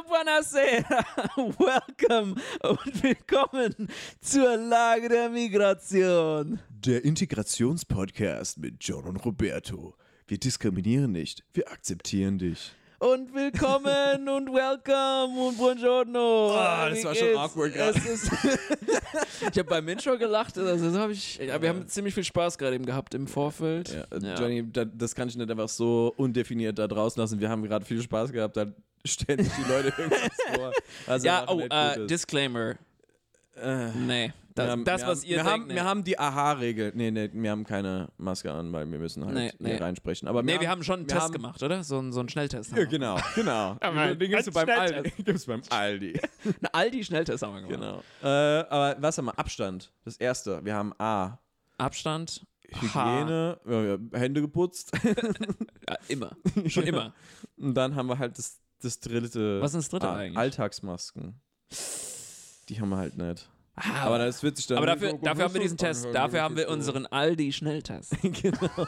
[0.00, 1.04] buonasera,
[1.58, 3.88] welcome und willkommen
[4.20, 6.58] zur Lage der Migration.
[6.70, 9.94] Der Integrationspodcast mit John und Roberto.
[10.26, 12.72] Wir diskriminieren nicht, wir akzeptieren dich.
[13.00, 16.54] Und willkommen und welcome und buongiorno.
[16.56, 17.38] Ah, das Wie war schon geht's?
[17.38, 18.58] awkward Es gerade.
[19.52, 22.56] ich habe beim Intro gelacht, also das hab ich, ja, wir haben ziemlich viel Spaß
[22.56, 23.92] gerade eben gehabt im Vorfeld.
[23.92, 27.40] Ja, äh, Johnny, da, das kann ich nicht einfach so undefiniert da draußen lassen.
[27.40, 28.66] Wir haben gerade viel Spaß gehabt, da
[29.06, 30.72] stellen sich die Leute irgendwas vor.
[31.06, 31.62] Also Ja, oh, äh,
[31.94, 32.06] Gutes.
[32.08, 32.74] Disclaimer.
[33.94, 35.74] nee, das, Wir haben- das wir was haben, ihr wir denkt, haben, nee.
[35.74, 36.92] wir haben die Aha-Regel.
[36.94, 39.70] Nee, nee, wir haben keine Maske an, weil wir müssen halt Nee, nee.
[39.72, 40.28] hier reinsprechen.
[40.28, 41.82] Aber Nee, wir haben schon einen wir Test haben- gemacht, oder?
[41.84, 42.70] So, einen- so einen Schnelltest.
[42.70, 42.86] Ja, wir.
[42.86, 43.74] genau, genau.
[44.14, 44.94] Den gibst du beim Schnelltest.
[44.94, 45.22] Aldi.
[45.22, 46.20] Gibst beim Aldi.
[46.44, 48.02] Ein Aldi-Schnelltest haben wir gemacht.
[48.20, 48.28] Genau.
[48.30, 49.38] Äh, aber was haben wir?
[49.38, 49.92] Abstand.
[50.04, 50.64] Das erste.
[50.64, 51.38] Wir haben A.
[51.78, 52.46] Abstand.
[52.74, 52.80] H.
[52.80, 53.60] Hygiene,
[54.12, 54.92] ja, Hände geputzt.
[55.88, 56.30] Ja, immer.
[56.68, 57.12] Schon immer.
[57.58, 59.60] Und dann haben wir halt das, das dritte.
[59.60, 60.38] Was ist das dritte Ah, eigentlich?
[60.38, 61.40] Alltagsmasken.
[62.68, 63.48] Die haben wir halt nicht.
[63.74, 64.76] Ah, Aber das wird sich dann.
[64.78, 66.06] Aber dafür, dafür haben wir diesen Test.
[66.12, 68.16] Dafür haben wir unseren Aldi-Schnelltest.
[68.22, 68.68] genau.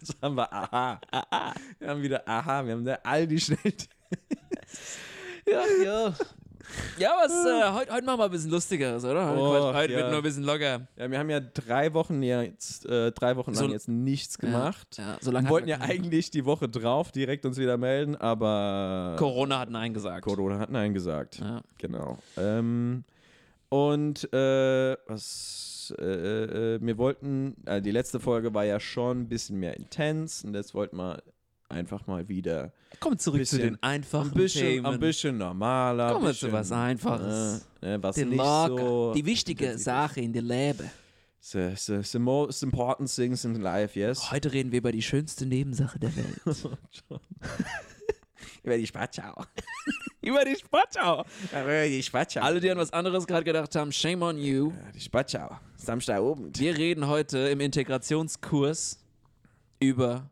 [0.00, 1.00] also haben wir Aha.
[1.78, 2.64] Wir haben wieder Aha.
[2.64, 3.58] Wir haben der Aldi schnell.
[5.48, 6.14] Ja, ja.
[6.98, 9.28] Ja, was, äh, heute, heute machen wir ein bisschen lustigeres, oder?
[9.28, 9.98] Heute, Och, heute ja.
[9.98, 10.86] wird nur ein bisschen locker.
[10.96, 14.96] Ja, wir haben ja drei Wochen jetzt, äh, drei Wochen lang So- jetzt nichts gemacht.
[14.98, 18.16] Ja, so lange Wir wollten man ja eigentlich die Woche drauf direkt uns wieder melden,
[18.16, 20.22] aber Corona hat Nein gesagt.
[20.24, 21.38] Corona hat Nein gesagt.
[21.38, 21.60] Ja.
[21.78, 22.18] Genau.
[22.36, 23.04] Ähm,
[23.68, 29.28] und äh, was äh, äh, wir wollten, äh, die letzte Folge war ja schon ein
[29.28, 31.22] bisschen mehr intens und jetzt wollten wir
[31.68, 34.86] einfach mal wieder Kommt zurück zu Bisschen- den einfachen ein bisschen, Themen.
[34.86, 36.12] ein bisschen normaler.
[36.12, 37.66] Kommen wir bisschen, zu was Einfaches.
[37.80, 38.76] Äh, was Die nicht locker.
[38.76, 39.12] so.
[39.14, 40.90] die wichtige Sache in der Leben.
[41.40, 44.30] The, the, the most important things in life, yes.
[44.32, 46.40] Heute reden wir über die schönste Nebensache der Welt.
[48.62, 49.44] Über die Spatschau.
[50.22, 51.24] über die Spatschau.
[51.52, 52.40] Über die Spatschau.
[52.40, 54.72] Alle, die an was anderes gerade gedacht haben, shame on you.
[54.92, 55.56] Die Spatschau.
[55.76, 56.58] Samstagabend.
[56.58, 58.98] Wir reden heute im Integrationskurs
[59.78, 60.28] über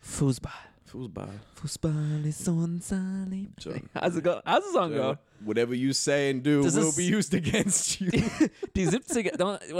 [0.00, 0.52] Fußball.
[0.86, 1.28] Fußball.
[1.54, 3.54] Fußball ist unser Leben.
[3.60, 3.80] John.
[3.94, 4.96] Also, du Song Ja.
[4.96, 5.18] gehört?
[5.42, 8.10] Whatever you say and do Das will be used against you.
[8.76, 9.36] Die 70er,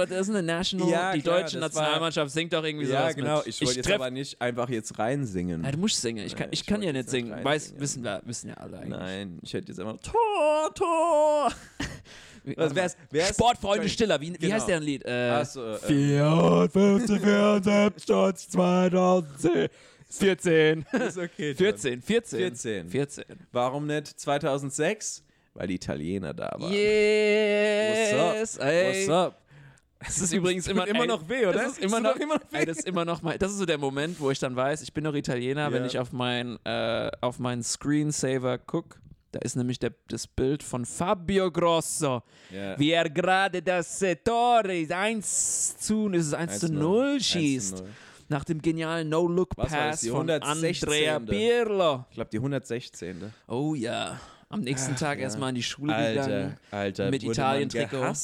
[0.07, 3.39] das ist eine National, Ja, die klar, deutsche Nationalmannschaft singt doch irgendwie ja, sowas genau.
[3.39, 3.49] mit.
[3.49, 5.63] Ich wollte jetzt aber nicht einfach jetzt reinsingen.
[5.63, 6.25] Nein, du musst singen.
[6.25, 7.45] Ich kann, Nein, ich ich kann ja nicht singen.
[7.45, 8.99] Weiß, wissen wir, wissen ja alle eigentlich.
[8.99, 11.53] Nein, ich hätte jetzt einfach Tor, Tor.
[12.57, 14.55] Was wär's, wär's, Sportfreunde Stiller, wie, wie genau.
[14.55, 15.05] heißt deren Lied?
[15.05, 19.69] Äh, Achso, äh, 54, 74, 2010,
[20.19, 20.85] 14.
[21.07, 21.49] ist okay.
[21.51, 21.57] John.
[21.57, 22.39] 14, 14.
[22.39, 22.89] 14.
[22.91, 23.25] 14.
[23.53, 25.23] Warum nicht 2006?
[25.55, 26.73] Weil die Italiener da waren.
[26.73, 28.67] Yes, What's up?
[28.67, 28.95] ey.
[28.95, 29.37] What's up?
[30.03, 31.53] Das ist übrigens immer, immer ey, noch weh, oder?
[31.53, 32.57] Das ist immer noch, immer noch weh.
[32.59, 34.81] Ey, das ist immer noch mal, das ist so der Moment, wo ich dann weiß,
[34.83, 35.87] ich bin noch Italiener, wenn Ja.
[35.89, 38.99] ich auf mein, äh, auf meinen Screensaver gucke.
[39.33, 42.79] Da ist nämlich der, das Bild von Fabio Grosso, Ja.
[42.79, 47.29] wie er gerade das äh, Tor 1 zu, ist es 1 zu 0 1 zu
[47.39, 47.79] schießt.
[47.81, 47.89] 0.
[48.31, 50.89] Nach dem genialen No-Look-Pass von 116.
[50.89, 52.07] Andrea Pirlo.
[52.11, 53.35] Ich glaube, die 116.
[53.49, 54.21] Oh ja.
[54.49, 55.25] Am nächsten Tag ja.
[55.25, 56.57] erstmal in die Schule Alter, gegangen.
[56.71, 57.11] Alter.
[57.11, 58.15] Mit Italien-Trikot.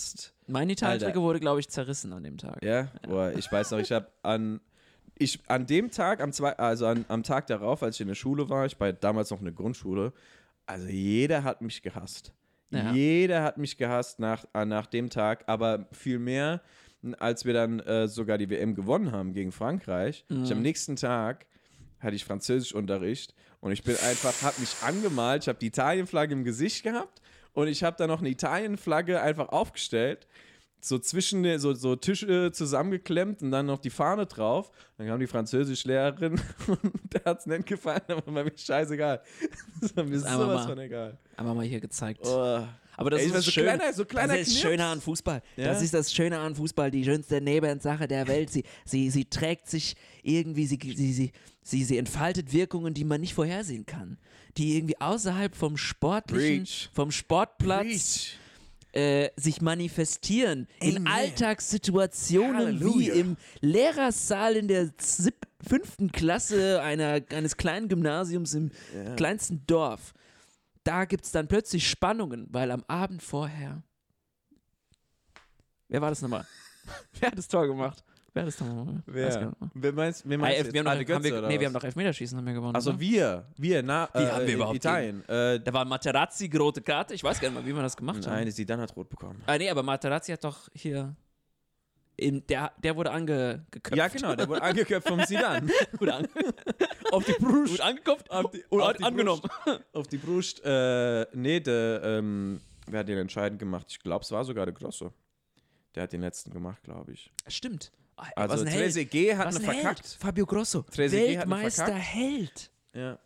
[0.46, 2.62] Mein Italien-Trikot wurde, glaube ich, zerrissen an dem Tag.
[2.62, 4.60] Ja, boah, ich weiß noch, ich habe an
[5.18, 8.14] ich an dem Tag, am zwei, also an, am Tag darauf, als ich in der
[8.14, 10.12] Schule war, ich war damals noch eine Grundschule,
[10.66, 12.32] also jeder hat mich gehasst.
[12.70, 12.92] Ja.
[12.92, 16.60] Jeder hat mich gehasst nach, nach dem Tag, aber viel mehr,
[17.14, 20.24] als wir dann äh, sogar die WM gewonnen haben gegen Frankreich.
[20.44, 21.46] Ich am nächsten Tag
[22.00, 26.44] hatte ich Französischunterricht und ich bin einfach, habe mich angemalt, ich habe die Italienflagge im
[26.44, 27.20] Gesicht gehabt
[27.52, 30.26] und ich habe da noch eine Italienflagge einfach aufgestellt
[30.86, 34.70] so zwischen den, so, so Tische zusammengeklemmt und dann noch die Fahne drauf.
[34.98, 39.20] Dann kam die Französischlehrerin und der hat es nicht gefallen, aber war mir scheißegal.
[39.80, 41.18] Das war mir einfach sowas mal- von egal.
[41.36, 42.20] Einmal mal hier gezeigt.
[42.24, 42.62] Oh.
[42.98, 43.74] Aber das Ey, ist das so Schöne.
[43.76, 44.70] kleiner- so kleiner das ist das Knirps.
[44.72, 45.42] Schöne an Fußball.
[45.56, 45.64] Ja.
[45.66, 48.48] Das ist das Schöne an Fußball, die schönste Nebensache der Welt.
[48.50, 53.20] Sie, sie, sie trägt sich irgendwie, sie, sie, sie, sie, sie entfaltet Wirkungen, die man
[53.20, 54.16] nicht vorhersehen kann.
[54.56, 56.90] Die irgendwie außerhalb vom Sportlichen, Preach.
[56.94, 58.38] vom Sportplatz Preach.
[58.96, 60.66] Äh, sich manifestieren.
[60.80, 61.06] In Amen.
[61.06, 63.14] Alltagssituationen wie Halleluja.
[63.14, 64.90] im Lehrersaal in der
[65.60, 68.70] fünften Klasse einer, eines kleinen Gymnasiums im
[69.16, 70.14] kleinsten Dorf.
[70.82, 73.82] Da gibt es dann plötzlich Spannungen, weil am Abend vorher.
[75.88, 76.46] Wer war das nochmal?
[77.20, 78.02] Wer hat das Tor gemacht?
[78.36, 78.60] Wer hat?
[79.06, 79.70] Weiß gar Wer?
[79.74, 81.66] Wer meinst, wer Ah, meinst elf- wir haben doch, Ade haben wir, Götze, nee, wir
[81.66, 82.74] haben doch Elfmeterschießen haben wir gewonnen.
[82.74, 83.00] Also oder?
[83.00, 85.28] wir, wir, na, Wie äh, haben wir äh, überhaupt Italien.
[85.28, 87.14] Äh, da war Materazzi, rote Karte.
[87.14, 88.34] Ich weiß gar nicht mal, wie wir das gemacht haben.
[88.34, 89.42] nein, Zidane hat rot bekommen.
[89.46, 91.14] Ah, nee, aber Materazzi hat doch hier.
[92.16, 93.96] in, der, der wurde ange, geköpft.
[93.96, 95.70] Ja, genau, der wurde angeköpft vom Sidan.
[95.98, 96.28] wurde ange
[97.12, 97.72] auf die Brust.
[97.74, 99.42] wurde angeköpft Auf die, und auf hat die angenommen.
[99.64, 99.80] Brust.
[99.92, 100.62] Auf die Brust.
[100.64, 103.86] Äh, nee, der, ähm, wer hat den entscheidend gemacht?
[103.90, 105.12] Ich glaube, es war sogar der Grosso.
[105.94, 107.30] Der hat den letzten gemacht, glaube ich.
[107.48, 107.90] Stimmt.
[108.18, 108.64] Ey, Also.
[108.64, 109.82] Trezeguet hat Was eine ein Held.
[109.84, 110.16] verkackt.
[110.20, 110.82] Fabio Grosso.
[110.82, 112.04] Trezeguet Weltmeister verkackt.
[112.06, 112.70] Held.
[112.94, 113.18] Ja.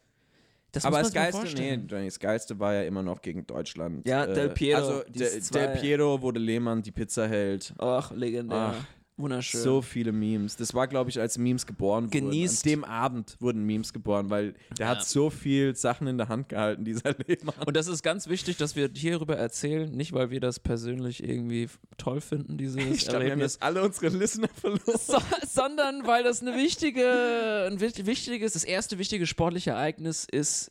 [0.72, 4.06] Das Aber muss das Geilste, nee, das Geilste war ja immer noch gegen Deutschland.
[4.06, 7.74] Ja, Del Piero, Also Del, Del Piero, der Lehmann die Pizza hält.
[7.78, 8.74] Ach, legendär.
[8.78, 8.84] Ach,
[9.20, 9.60] Wunderschön.
[9.62, 10.56] So viele Memes.
[10.56, 12.64] Das war, glaube ich, als Memes geboren Genießt.
[12.66, 12.74] wurden.
[12.74, 14.88] An dem Abend wurden Memes geboren, weil der Ja.
[14.92, 17.54] hat so viel Sachen in der Hand gehalten, dieser Lehmann.
[17.66, 21.68] Und das ist ganz wichtig, dass wir hierüber erzählen, nicht weil wir das persönlich irgendwie
[21.98, 24.80] toll finden, dieses Ich glaube, wir haben Erlebnis, jetzt alle unsere Listener verloren.
[24.98, 30.70] so, sondern weil das eine wichtige, ein wich- wichtiges, das erste wichtige sportliche Ereignis ist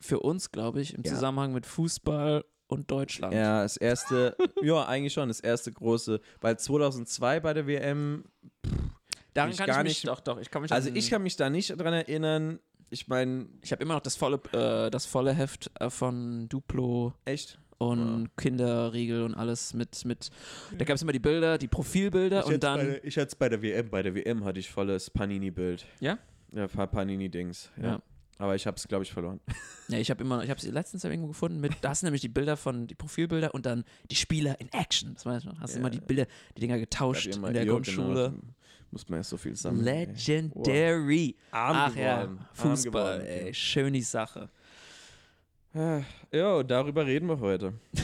[0.00, 1.14] für uns, glaube ich, im Ja.
[1.14, 3.34] Zusammenhang mit Fußball und Deutschland.
[3.34, 8.24] Ja, das erste, ja, eigentlich schon, das erste große, weil 2002 bei der WM,
[9.34, 11.10] Daran ich kann gar ich mich, nicht- doch, doch, ich kann mich also an- ich
[11.10, 12.58] kann mich da nicht dran erinnern.
[12.90, 17.12] Ich meine, ich habe immer noch das volle, äh, das volle Heft äh, von Duplo
[17.24, 17.58] echt?
[17.78, 20.30] und Kinderriegel und alles mit, mit
[20.78, 23.60] da gab es immer die Bilder, die Profilbilder und dann, ich hatte es bei der
[23.62, 25.84] WM, bei der WM hatte ich volles Panini-Bild.
[26.00, 26.18] Ja?
[26.52, 27.70] Ja, Pa- Panini-Dings.
[27.76, 27.84] Ja.
[27.88, 28.02] Ja.
[28.38, 29.40] Aber ich habe es, glaube ich, verloren.
[29.88, 32.22] Ja, ich habe immer, ich habe sie letztens irgendwo gefunden mit, da hast du nämlich
[32.22, 35.12] die Bilder von, die Profilbilder und dann die Spieler in Action.
[35.12, 35.60] Das weißt du noch.
[35.60, 35.80] Hast du Ja.
[35.80, 36.26] immer die Bilder,
[36.56, 38.30] die Dinger getauscht in der ja, Grundschule.
[38.30, 38.42] Genau,
[38.90, 39.84] muss man ja so viel sammeln.
[39.84, 41.36] Legendary.
[41.50, 42.38] Arm Ach ja, geworden.
[42.38, 43.26] Arm Fußball, geworden.
[43.46, 44.48] ey, schöne Sache.
[45.74, 46.00] Ah,
[46.32, 47.74] Ja, darüber reden wir heute.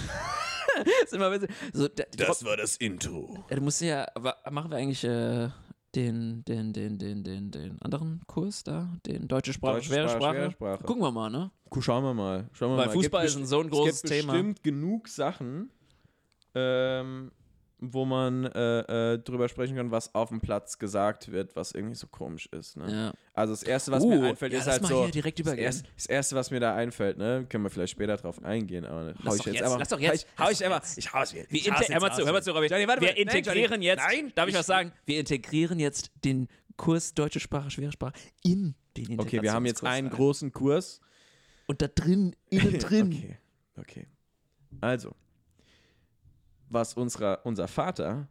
[0.85, 1.51] witzig.
[1.73, 2.05] so, da,
[2.45, 3.45] war das Intro.
[3.49, 4.07] Ja, du musst ja,
[4.51, 5.49] machen wir eigentlich äh,
[5.95, 10.21] den, den, den, den, den, den anderen Kurs da, den deutsche Sprache, Deutsche schwere Sprache,
[10.21, 10.37] Sprache.
[10.37, 10.85] schwere Sprache.
[10.85, 11.51] Gucken wir mal, ne?
[11.81, 12.49] Schauen wir mal.
[12.53, 12.93] Schauen wir Weil mal.
[12.93, 14.33] Fußball Gibt ist ein so ein großes es gibt Thema.
[14.33, 15.71] bestimmt genug Sachen,
[16.55, 17.33] ähm,
[17.81, 21.95] wo man äh, äh, drüber sprechen kann, was auf dem Platz gesagt wird, was irgendwie
[21.95, 22.77] so komisch ist.
[22.77, 22.93] Ne?
[22.93, 23.13] Ja.
[23.33, 25.07] Also das Erste, was Uh, mir einfällt, ja, ist halt so.
[25.07, 28.85] das, erste, das Erste, was mir da einfällt, ne, können wir vielleicht später drauf eingehen,
[28.85, 29.79] aber hau ich jetzt jetzt, einfach.
[29.79, 30.83] lass doch hau jetzt, ich, hau ich einfach.
[30.83, 30.99] jetzt.
[30.99, 31.35] Ich hau's.
[31.35, 32.67] Wir ich hör mal zu, hör mal zu, Robby.
[32.67, 33.09] Johnny, warte, wir.
[33.09, 33.87] Nein, integrieren Johnny.
[33.87, 34.93] jetzt, Nein, darf ich was sagen?
[35.07, 39.81] Wir integrieren jetzt den Kurs deutsche Sprache, schwere Sprache in den Okay, wir haben jetzt
[39.83, 40.17] Integrationskurs einen rein.
[40.17, 41.01] großen Kurs.
[41.67, 43.07] Und da drin, innen drin.
[43.09, 43.39] Okay,
[43.77, 44.07] okay.
[44.81, 45.15] Also,
[46.71, 48.27] was unserer, unser Vater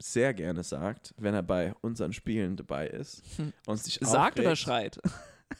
[0.00, 3.22] sehr gerne sagt, wenn er bei unseren Spielen dabei ist
[3.66, 4.98] und sich Sagt oder aufregt, schreit?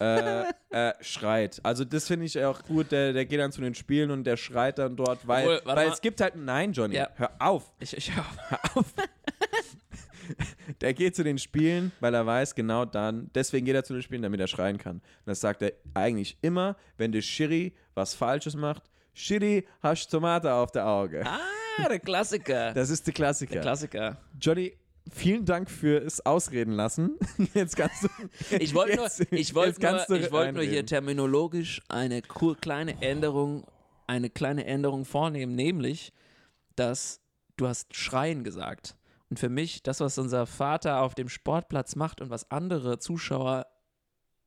[0.00, 1.60] äh, äh, schreit.
[1.62, 4.36] Also das finde ich auch gut, der, der geht dann zu den Spielen und der
[4.36, 5.92] schreit dann dort, weil, Obwohl, weil mal.
[5.92, 7.08] es gibt halt, nein Johnny, Ja.
[7.16, 8.24] hör auf, Ich, ich hör
[10.80, 14.02] der geht zu den Spielen, weil er weiß, genau dann, deswegen geht er zu den
[14.02, 14.96] Spielen, damit er schreien kann.
[14.96, 18.84] Und das sagt er eigentlich immer, wenn der Schiri was Falsches macht,
[19.14, 21.22] Schiri, hast Tomate auf der Auge.
[21.26, 21.38] Ah,
[21.78, 22.72] der Klassiker.
[22.72, 23.54] Das ist der Klassiker.
[23.54, 24.16] der Klassiker.
[24.40, 24.76] Johnny,
[25.10, 27.18] vielen Dank fürs Ausreden lassen.
[27.54, 28.08] Jetzt kannst du.
[28.58, 33.66] Ich wollte nur, ich kannst nur, du ich wollte nur hier terminologisch eine kleine Änderung,
[34.06, 36.12] eine kleine Änderung vornehmen, nämlich,
[36.76, 37.20] dass
[37.56, 38.96] du hast Schreien gesagt.
[39.30, 43.66] Und für mich, das, was unser Vater auf dem Sportplatz macht und was andere Zuschauer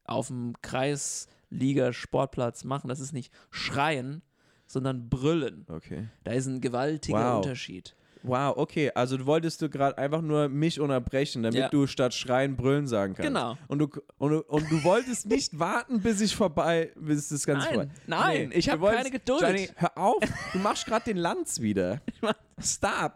[0.03, 4.21] auf dem Kreisliga-Sportplatz machen, das ist nicht Schreien,
[4.67, 5.65] sondern Brüllen.
[5.69, 6.07] Okay.
[6.23, 7.43] Da ist ein gewaltiger Wow.
[7.45, 7.95] Unterschied.
[8.27, 8.91] Wow, okay.
[8.95, 11.69] Also du wolltest du gerade einfach nur mich unterbrechen, damit Ja.
[11.69, 13.27] du statt schreien brüllen sagen kannst.
[13.27, 13.55] Genau.
[13.67, 13.87] Und du,
[14.17, 17.91] und, du, und du wolltest nicht warten, bis ich vorbei, bis das Ganze Nein, vorbei.
[18.07, 19.41] nein, ich du hab wolltest- keine Geduld.
[19.43, 20.23] Johnny, hör auf.
[20.53, 22.01] Du machst gerade den Lanz wieder.
[22.59, 23.13] Stop.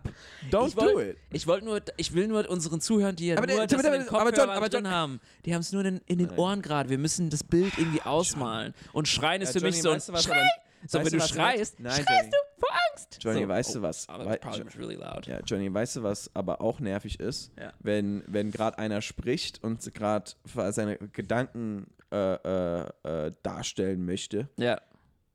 [0.52, 1.18] Don't Ich do wollt- it.
[1.32, 3.96] Ich wollte nur, ich will nur unseren Zuhörern, die ja Aber nur der- das aber-
[3.96, 6.62] in den aber John, aber John- haben, die haben es nur in, in den Ohren
[6.62, 6.90] gerade.
[6.90, 8.76] Wir müssen das Bild irgendwie ausmalen.
[8.94, 10.48] Und schreien ist Ja, für mich Johnny, so ein weißt du was, Schrei.
[10.88, 12.30] So, weißt wenn du, du schreist, Nein, schreist Johnny.
[12.32, 13.18] du vor Angst.
[13.22, 14.08] Johnny, so, weißt du oh, was?
[14.10, 14.40] Oh, Wei-
[14.78, 14.98] really.
[15.00, 17.52] Ja, Johnny, weißt du, was aber auch nervig ist?
[17.60, 17.74] Ja.
[17.80, 20.32] Wenn, wenn gerade einer spricht und gerade
[20.72, 24.80] seine Gedanken äh, äh, äh, darstellen möchte Ja.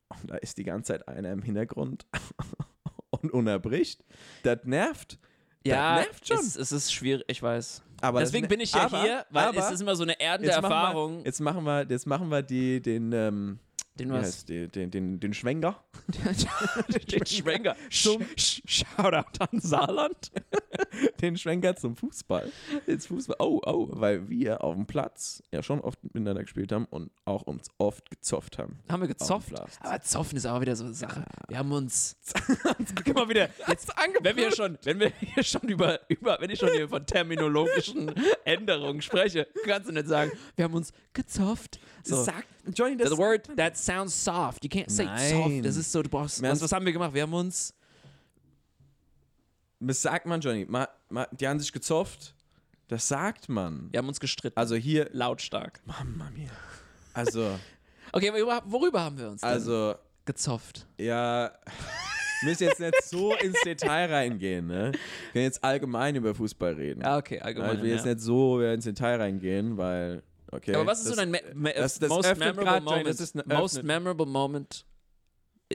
[0.08, 2.06] und da ist die ganze Zeit einer im Hintergrund
[3.10, 4.02] und unterbricht,
[4.42, 5.18] das nervt.
[5.66, 6.38] Ja, das nervt schon.
[6.38, 7.82] Es, es ist schwierig, ich weiß.
[8.00, 10.18] aber Deswegen ne- bin ich ja aber, hier, weil aber, es ist immer so eine
[10.20, 11.18] erdende jetzt machen Erfahrung.
[11.18, 13.58] Wir, jetzt, machen wir, jetzt machen wir die, den, ähm,
[13.98, 14.44] den was?
[14.44, 15.82] die, den, den, den Schwenker.
[17.12, 17.76] den Schwenker.
[17.90, 20.32] Zum- Sch- Shoutout an Saarland.
[21.20, 22.50] den Schwenker zum Fußball.
[22.86, 23.36] Ins Fußball.
[23.38, 23.88] Oh, oh.
[23.90, 28.10] Weil wir auf dem Platz ja schon oft miteinander gespielt haben und auch uns oft
[28.10, 28.80] gezofft haben.
[28.90, 29.52] Haben wir gezofft.
[29.80, 31.24] Aber zoffen ist auch wieder so eine Sache.
[31.48, 32.16] Wir haben uns.
[33.04, 33.48] Guck mal wieder.
[33.68, 37.06] Jetzt, wenn wir schon, wenn wir hier schon über, über, wenn ich schon hier von
[37.06, 38.12] terminologischen
[38.44, 41.78] Änderungen spreche, kannst du nicht sagen, wir haben uns gezofft.
[42.02, 42.22] So.
[42.22, 44.64] Sag, Johnny, das The word that sounds soft.
[44.64, 45.30] You can't say Nein.
[45.30, 45.64] soft.
[45.66, 46.40] Das ist so, du brauchst.
[46.40, 47.12] Wir Was, haben- was haben wir gemacht?
[47.14, 47.74] Wir haben uns.
[49.80, 50.64] Das sagt man, Johnny.
[50.68, 52.34] Ma, ma, die haben sich gezofft.
[52.88, 53.88] Das sagt man.
[53.92, 54.56] Wir haben uns gestritten.
[54.56, 55.80] Also hier, Lautstark.
[55.84, 56.50] Mama mia.
[57.12, 57.58] Also,
[58.12, 59.94] Okay, worüber, worüber haben wir uns denn also,
[60.24, 60.86] gezofft?
[60.98, 61.50] ja,
[62.42, 64.92] wir müssen jetzt nicht so ins Detail reingehen, ne?
[64.92, 67.00] Wir können jetzt allgemein über Fußball reden.
[67.00, 67.70] Ja, okay, allgemein.
[67.70, 68.12] Also, ich will jetzt ja.
[68.14, 70.22] nicht so ins Detail reingehen, weil,
[70.54, 70.74] okay.
[70.74, 73.82] Aber was ist das, so dein me das- das most, memorable moment, das ist most
[73.82, 74.84] memorable moment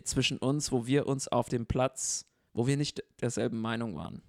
[0.03, 4.21] zwischen uns, wo wir uns auf dem Platz, wo wir nicht derselben Meinung waren?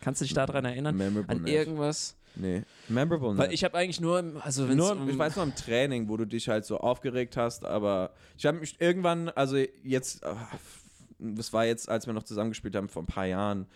[0.00, 0.96] Kannst du dich daran erinnern?
[0.96, 2.16] Memorable An irgendwas?
[2.36, 3.54] Nee, memorable Weil nicht.
[3.54, 6.66] ich habe eigentlich nur, also Nur, ich weiß nur im Training, wo du dich halt
[6.66, 10.48] so aufgeregt hast, aber ich habe mich irgendwann, also jetzt, ah,
[11.18, 13.66] das war jetzt, als wir noch zusammengespielt haben vor ein paar Jahren,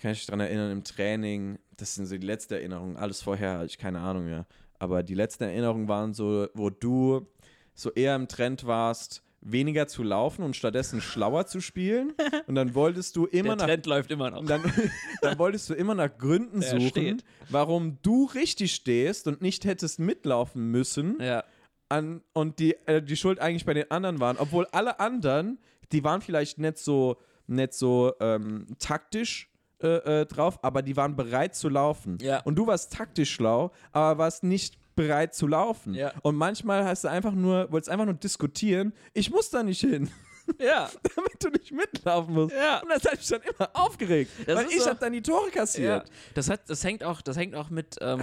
[0.00, 3.58] kann ich mich daran erinnern, im Training, das sind so die letzten Erinnerungen, alles vorher
[3.58, 4.46] hatte ich keine Ahnung mehr,
[4.78, 7.26] aber die letzten Erinnerungen waren so, wo du
[7.74, 12.14] so eher im Trend warst, weniger zu laufen und stattdessen schlauer zu spielen
[12.46, 14.44] und dann wolltest du immer der nach Trend läuft immer noch.
[14.44, 14.62] dann,
[15.22, 17.24] dann wolltest du immer nach Gründen Der suchen, steht.
[17.48, 21.20] warum du richtig stehst und nicht hättest mitlaufen müssen.
[21.20, 21.44] Ja.
[21.88, 24.38] An, und die, äh, die Schuld eigentlich bei den anderen waren.
[24.38, 25.60] Obwohl alle anderen,
[25.92, 29.48] die waren vielleicht nicht so, nicht so ähm, taktisch
[29.82, 32.18] äh, äh, drauf, aber die waren bereit zu laufen.
[32.20, 32.40] Ja.
[32.40, 35.94] Und du warst taktisch schlau, aber warst nicht bereit zu laufen.
[35.94, 36.12] Ja.
[36.22, 40.10] Und manchmal hast du einfach nur, wolltest einfach nur diskutieren, ich muss da nicht hin
[40.58, 40.88] Ja.
[41.16, 42.54] damit du nicht mitlaufen musst.
[42.54, 42.80] Ja.
[42.80, 44.30] Und das hat mich dann immer aufgeregt.
[44.46, 45.52] Das weil ich so- habe dann die Tore ja.
[45.52, 46.10] kassiert.
[46.34, 47.96] Das, hat, das, hängt auch, das hängt auch mit.
[48.00, 48.20] Ähm,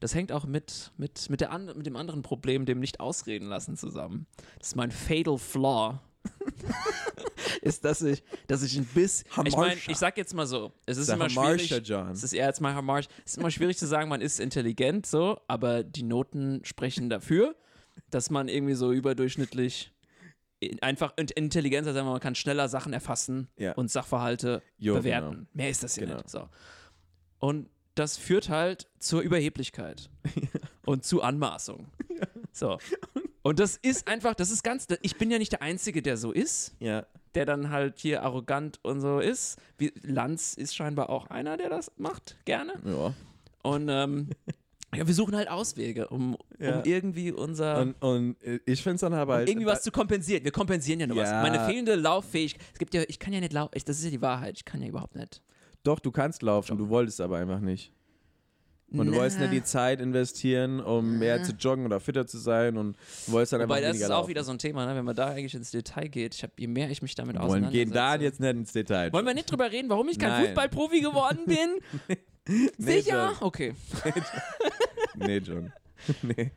[0.00, 3.48] das hängt auch mit, mit, mit, der an, mit dem anderen Problem, dem nicht ausreden
[3.48, 4.26] lassen, zusammen.
[4.58, 5.98] Das ist mein Fatal Flaw.
[7.62, 9.26] ist, dass ich, dass ich ein bisschen.
[9.46, 11.70] Ich meine, ich sag jetzt mal so: Es ist immer schwierig.
[11.70, 13.06] Es ist eher jetzt mal harmonisch.
[13.24, 17.54] Es ist immer schwierig zu sagen, man ist intelligent, so, aber die Noten sprechen dafür,
[18.10, 19.92] dass man irgendwie so überdurchschnittlich
[20.60, 23.72] in- einfach in- intelligenter sein, man kann schneller Sachen erfassen Ja.
[23.72, 25.30] und Sachverhalte Jo, bewerten.
[25.30, 25.46] genau.
[25.52, 26.16] Mehr ist das ja Genau.
[26.18, 26.30] nicht.
[26.30, 26.48] So.
[27.38, 30.08] Und das führt halt zur Überheblichkeit
[30.86, 31.88] und zu Anmaßung.
[32.52, 32.78] So.
[33.46, 36.32] Und das ist einfach, das ist ganz, ich bin ja nicht der Einzige, der so
[36.32, 37.04] ist, Ja.
[37.34, 39.58] der dann halt hier arrogant und so ist.
[39.76, 42.72] Wie, Lanz ist scheinbar auch einer, der das macht, gerne.
[42.86, 43.12] ja.
[43.62, 44.30] Und ähm,
[44.94, 46.78] ja, wir suchen halt Auswege, um, Ja.
[46.78, 47.80] um irgendwie unser.
[47.80, 49.48] Und, und äh, ich finde es dann aber halt.
[49.48, 50.42] irgendwie was zu kompensieren.
[50.44, 51.30] Wir kompensieren ja nur was.
[51.30, 51.42] Ja.
[51.42, 52.60] Meine fehlende Lauffähigkeit.
[52.72, 53.72] Es gibt ja, ich kann ja nicht laufen.
[53.84, 54.56] Das ist ja die Wahrheit.
[54.58, 55.42] Ich kann ja überhaupt nicht.
[55.82, 57.92] Doch, du kannst laufen, du wolltest aber einfach nicht.
[58.92, 62.76] Und du wolltest nicht die Zeit investieren, um mehr zu joggen oder fitter zu sein
[62.76, 64.28] und du wolltest dann Wobei einfach das ist auch laufen.
[64.28, 64.94] wieder so ein Thema, ne?
[64.94, 66.34] wenn man da eigentlich ins Detail geht.
[66.36, 67.84] Ich hab, je mehr ich mich damit Wir wollen auseinandersetze.
[67.86, 69.12] gehen da jetzt nicht ins Detail.
[69.12, 70.46] Wollen wir nicht drüber reden, warum ich kein Nein.
[70.46, 72.18] Fußballprofi geworden bin?
[72.46, 73.30] Nee, Sicher?
[73.40, 73.48] John.
[73.48, 73.74] Okay.
[75.16, 75.72] Nee, John.
[76.22, 76.50] nee,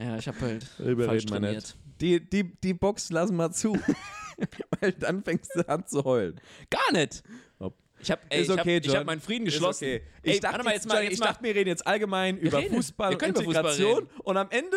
[0.00, 1.54] Ja, ich habe halt darüber falsch reden wir trainiert.
[1.64, 1.76] nicht.
[2.00, 3.76] Die, die, die Box lassen wir zu.
[4.80, 6.40] Weil dann fängst du an zu heulen.
[6.70, 7.22] Gar nicht.
[8.02, 9.84] Ich habe okay, hab, ich hab meinen Frieden geschlossen.
[9.84, 10.02] okay.
[10.22, 11.26] Ey, Ich, dachte, warte mal, jetzt mal, jetzt ich mal.
[11.26, 12.74] dachte, wir reden jetzt allgemein über reden.
[12.74, 14.10] Fußball Wir und Fußball Integration reden.
[14.24, 14.76] und am Ende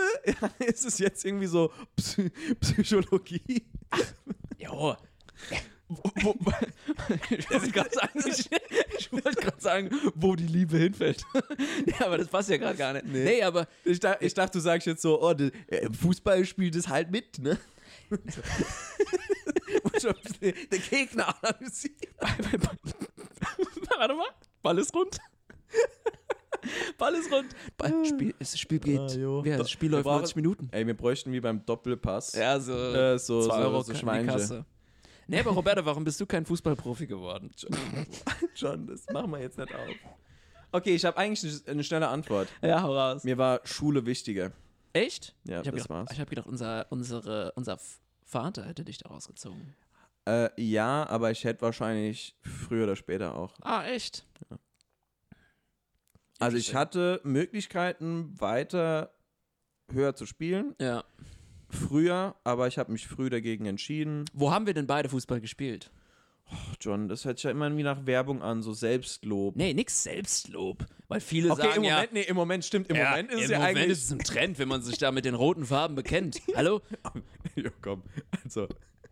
[0.66, 3.66] ist es jetzt irgendwie so Psy Psychologie.
[4.58, 4.96] Jo.
[5.88, 6.02] Wo,
[6.40, 6.52] wo,
[7.30, 8.24] ich wollte gerade sagen,
[8.98, 11.24] ich, wollte gerade sagen, wo die Liebe hinfällt.
[11.86, 13.06] ja, aber das passt ja gerade gar nicht.
[13.06, 13.24] Nee.
[13.26, 16.76] Nee, aber Ich, dachte, ich dachte, du sagst jetzt so, oh, de, äh, Fußball spielt
[16.76, 17.60] es halt mit, ne?
[20.42, 21.96] Der Gegner analysiert.
[23.98, 24.28] Warte mal.
[24.62, 25.18] Ball ist rund.
[26.98, 27.56] Ball ist rund.
[27.78, 29.00] Ball, Spiel, das Spiel geht.
[29.00, 29.44] Ah, jo.
[29.46, 30.70] ja, das Spiel Wir läuft brauchen- 90 Minuten.
[30.72, 32.34] Ey, wir bräuchten wie beim Doppelpass.
[32.34, 34.32] Ja, so, Äh, so- 2 so- Euro so in die Schweinche.
[34.32, 34.66] Kasse.
[35.28, 37.52] Nee, aber Roberto, warum bist du kein Fußballprofi geworden?
[38.56, 39.82] John, das machen wir jetzt nicht auf.
[40.72, 42.48] Okay, ich habe eigentlich eine, schnelle Antwort.
[42.62, 43.24] Ja, hau raus.
[43.24, 44.52] Mir war Schule wichtiger.
[44.94, 45.36] Echt?
[45.46, 46.10] Ja, ich habe das gedacht, war's.
[46.14, 47.80] ich hab gedacht unser, unsere, unser
[48.24, 49.74] Vater hätte dich da rausgezogen.
[50.28, 53.54] Äh, ja, aber ich hätte wahrscheinlich früher oder später auch.
[53.62, 54.26] Ah, echt?
[56.40, 59.14] Also ich hatte Möglichkeiten, weiter
[59.92, 61.04] höher zu spielen, Ja.
[61.70, 64.26] früher, aber ich habe mich früh dagegen entschieden.
[64.34, 65.92] Wo haben wir denn beide Fußball gespielt?
[66.48, 69.56] Ach, John, das hört sich ja immer wie nach Werbung an, so Selbstlob.
[69.56, 70.86] Nee, nix Selbstlob.
[71.08, 73.38] Weil viele okay, sagen im ja, Moment, nee, im Moment stimmt, im ja, Moment ist
[73.40, 73.92] es im ja Moment eigentlich.
[73.92, 76.42] ist es ein Trend, wenn man sich da mit den roten Farben bekennt.
[76.56, 76.82] Hallo?
[77.56, 78.04] ja, komm,
[78.44, 78.68] also.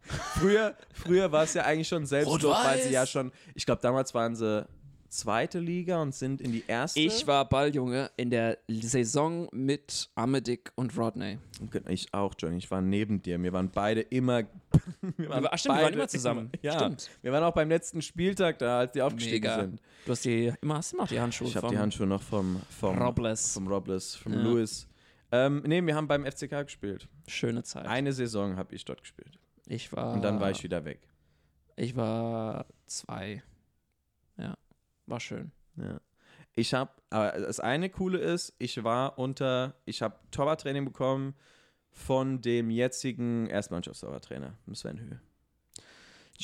[0.06, 4.14] Früher, früher war es ja eigentlich schon Selbstlob, weil sie ja schon, ich glaube, damals
[4.14, 4.66] waren sie
[5.10, 7.00] zweite Liga und sind in die erste.
[7.00, 11.38] Ich war Balljunge in der Saison mit Amedik und Rodney.
[11.88, 12.58] Ich auch, Johnny.
[12.58, 13.42] Ich war neben dir.
[13.42, 14.42] Wir waren beide immer.
[15.18, 16.52] Wir Wir, ach stimmt, wir waren immer zusammen.
[16.64, 17.10] Ja, Stimmt.
[17.22, 19.62] wir waren auch beim letzten Spieltag da, als die aufgestiegen Mega.
[19.62, 19.82] sind.
[20.06, 22.60] Du hast die, immer, hast immer noch die Handschuhe Ich habe die Handschuhe noch vom,
[22.80, 23.54] vom Robles.
[23.54, 24.40] vom Robles, vom Ja.
[24.42, 24.88] Lewis.
[25.32, 27.08] Ähm, nee, wir haben beim FCK gespielt.
[27.28, 27.86] Schöne Zeit.
[27.86, 29.38] Eine Saison habe ich dort gespielt.
[29.68, 30.14] Ich war.
[30.14, 31.00] Und dann war ich wieder weg.
[31.76, 33.44] Ich war zwei.
[34.38, 34.56] Ja,
[35.06, 35.52] war schön.
[35.76, 36.00] Ja.
[36.56, 41.34] Ich habe, das eine coole ist, ich war unter, ich habe Torwarttraining bekommen
[41.90, 45.20] von dem jetzigen Erstmannschaftstorwarttrainer, Sven Höhe.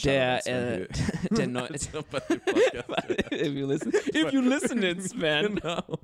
[0.03, 0.87] Der, äh,
[1.31, 1.73] der neue.
[3.31, 5.55] If you listen, if you listen, it's man.
[5.55, 5.99] Genau.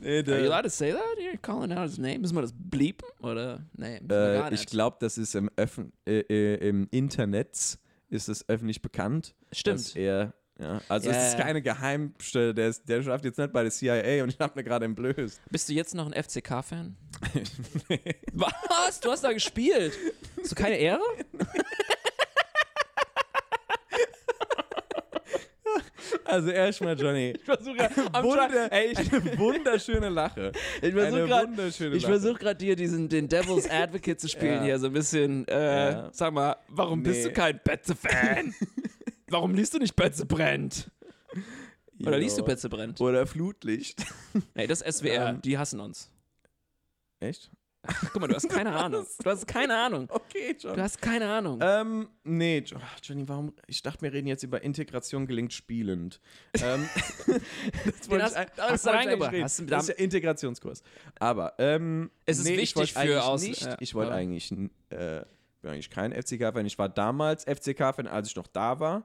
[0.00, 1.18] Nee, Are you allowed to say that?
[1.18, 2.20] You're calling out his name?
[2.20, 3.08] Müssen wir das bleepen?
[3.22, 3.60] Oder?
[3.76, 7.78] Nee, äh, ich glaube, das ist im, Öffn äh, äh, im Internet,
[8.08, 9.34] ist es öffentlich bekannt.
[9.52, 9.94] Stimmt.
[9.96, 13.62] er, ja, also Ja, es ist keine Geheimstelle, der, ist, der schafft jetzt nicht bei
[13.62, 15.40] der CIA und ich habe mir gerade entblößt.
[15.50, 16.96] Bist du jetzt noch ein FCK-Fan?
[18.32, 19.00] Was?
[19.00, 19.92] Du hast da gespielt?
[20.38, 21.00] Hast du keine Ehre?
[26.24, 27.34] Also erstmal, Johnny.
[27.36, 27.76] Ich versuche
[28.22, 30.52] Wunder, ey, eine wunderschöne Lache.
[30.82, 34.62] Ich versuche gerade ich versuch dir diesen, den Devil's Advocate zu spielen Ja.
[34.64, 36.10] hier, so ein bisschen, äh, Ja.
[36.12, 37.28] sag mal, warum bist Nee.
[37.28, 38.54] du kein Betze-Fan?
[39.28, 40.90] warum liest du nicht Betze brennt?
[42.04, 42.46] Oder liest du Ja.
[42.46, 43.00] Betze brennt?
[43.00, 44.04] Oder Flutlicht.
[44.54, 45.42] Nee, das SWR, Ähm.
[45.42, 46.10] die hassen uns.
[47.20, 47.50] Echt?
[48.12, 49.06] Guck mal, du hast keine Ahnung.
[49.22, 50.06] Du hast keine Ahnung.
[50.10, 50.76] Okay, John.
[50.76, 51.58] Du hast keine Ahnung.
[51.62, 52.58] Ähm, nee,
[53.02, 53.54] Johnny, warum?
[53.66, 56.20] Ich dachte, wir reden jetzt über Integration gelingt spielend.
[56.62, 56.88] ähm,
[57.26, 59.34] das hast- ich hast du wollte reingebracht.
[59.42, 60.82] Hast du das ist ja Integrationskurs.
[61.18, 64.52] Aber, ähm, Es ist nee, ich wichtig wollte für Aus- Nicht, ja, ich wollte eigentlich,
[64.52, 65.24] äh,
[65.62, 66.66] bin eigentlich kein FCK-Fan.
[66.66, 69.04] Ich war damals FCK-Fan, als ich noch da war.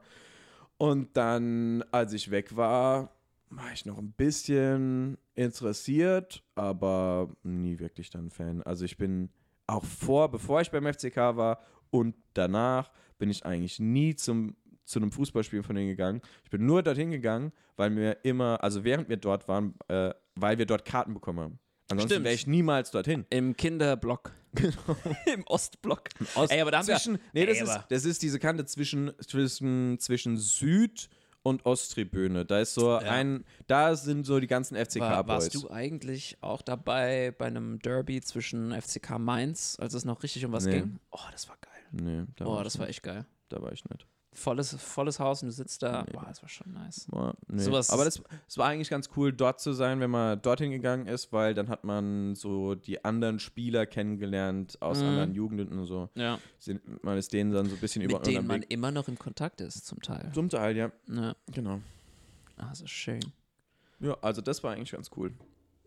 [0.77, 3.11] Und dann, als ich weg war,
[3.49, 8.61] war ich noch ein bisschen interessiert, aber nie wirklich dann Fan.
[8.63, 9.29] Also ich bin
[9.67, 11.59] auch vor, bevor ich beim FCK war
[11.91, 16.21] und danach bin ich eigentlich nie zum, zu einem Fußballspiel von denen gegangen.
[16.43, 20.57] Ich bin nur dorthin gegangen, weil wir immer, also während wir dort waren, äh, weil
[20.57, 21.59] wir dort Karten bekommen haben.
[21.89, 22.25] Ansonsten Stimmt.
[22.25, 23.25] wäre ich niemals dorthin.
[23.29, 24.31] Im Kinderblock.
[25.33, 26.09] Im Ostblock.
[26.49, 29.11] Ey, aber da haben wir- zwischen, nee, das Ey, ist, das ist diese Kante zwischen,
[29.19, 31.09] zwischen, zwischen Süd-
[31.45, 32.43] und Osttribüne.
[32.43, 35.27] Da ist so ein, da sind so die ganzen War, FCK-Boys.
[35.27, 40.43] warst du eigentlich auch dabei bei einem Derby zwischen FCK Mainz, als es noch richtig
[40.45, 40.79] um was Nee.
[40.79, 40.99] ging?
[41.11, 41.71] Oh, das war geil.
[41.91, 42.97] Nee, da, Oh, war, das ich war nicht.
[42.97, 43.25] echt geil.
[43.49, 44.07] da war ich nicht.
[44.37, 46.03] Volles, volles Haus und du sitzt da.
[46.11, 47.07] Boah, das war schon nice.
[47.09, 47.61] War, nee.
[47.63, 51.07] Sowas- Aber das, es war eigentlich ganz cool, dort zu sein, wenn man dorthin gegangen
[51.07, 55.05] ist, weil dann hat man so die anderen Spieler kennengelernt aus Mhm.
[55.07, 56.09] anderen Jugenden und so.
[56.15, 56.37] Ja.
[57.01, 58.71] Man ist denen dann so ein bisschen über Mit denen man Weg.
[58.73, 60.29] immer noch im Kontakt ist, zum Teil.
[60.33, 60.91] Zum Teil, ja.
[61.07, 61.35] Ja.
[61.53, 61.79] Genau.
[62.57, 63.21] Ah, so schön.
[64.01, 65.31] Ja, also das war eigentlich ganz cool.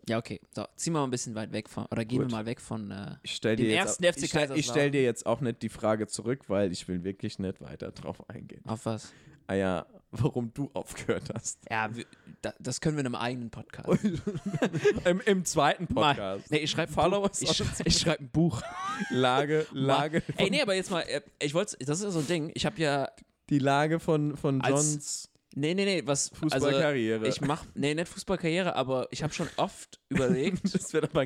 [0.07, 0.39] Ja, okay.
[0.55, 2.31] So, ziehen wir mal ein bisschen weit weg von, oder gehen Gut.
[2.31, 2.89] wir mal weg von.
[2.91, 5.25] Äh, Ich stell Dem dir jetzt, ersten auch- FC ich stell, ich stell dir jetzt
[5.25, 8.61] auch nicht die Frage zurück, weil ich will wirklich nicht weiter drauf eingehen.
[8.65, 9.11] auf was?
[9.47, 11.57] Ah ja, warum du aufgehört hast.
[11.71, 12.05] Ja, wir,
[12.43, 14.03] da, das können wir in einem eigenen Podcast.
[15.05, 16.51] Im, Im zweiten Podcast.
[16.51, 17.29] Nee, ich schreibe Follow Buch.
[17.29, 18.61] us Ich, schrei- ich schreibe ein Buch.
[19.09, 22.27] Lage, Lage, Ey, nee, aber jetzt mal, äh, ich wollte, das ist ja so ein
[22.27, 22.51] Ding.
[22.53, 23.09] Ich habe ja,
[23.49, 27.19] die Lage von, von Johns nee, nee, nee, was, Fußballkarriere.
[27.25, 30.63] Also, ich mach, nee, nicht Fußballkarriere, aber ich habe schon oft überlegt,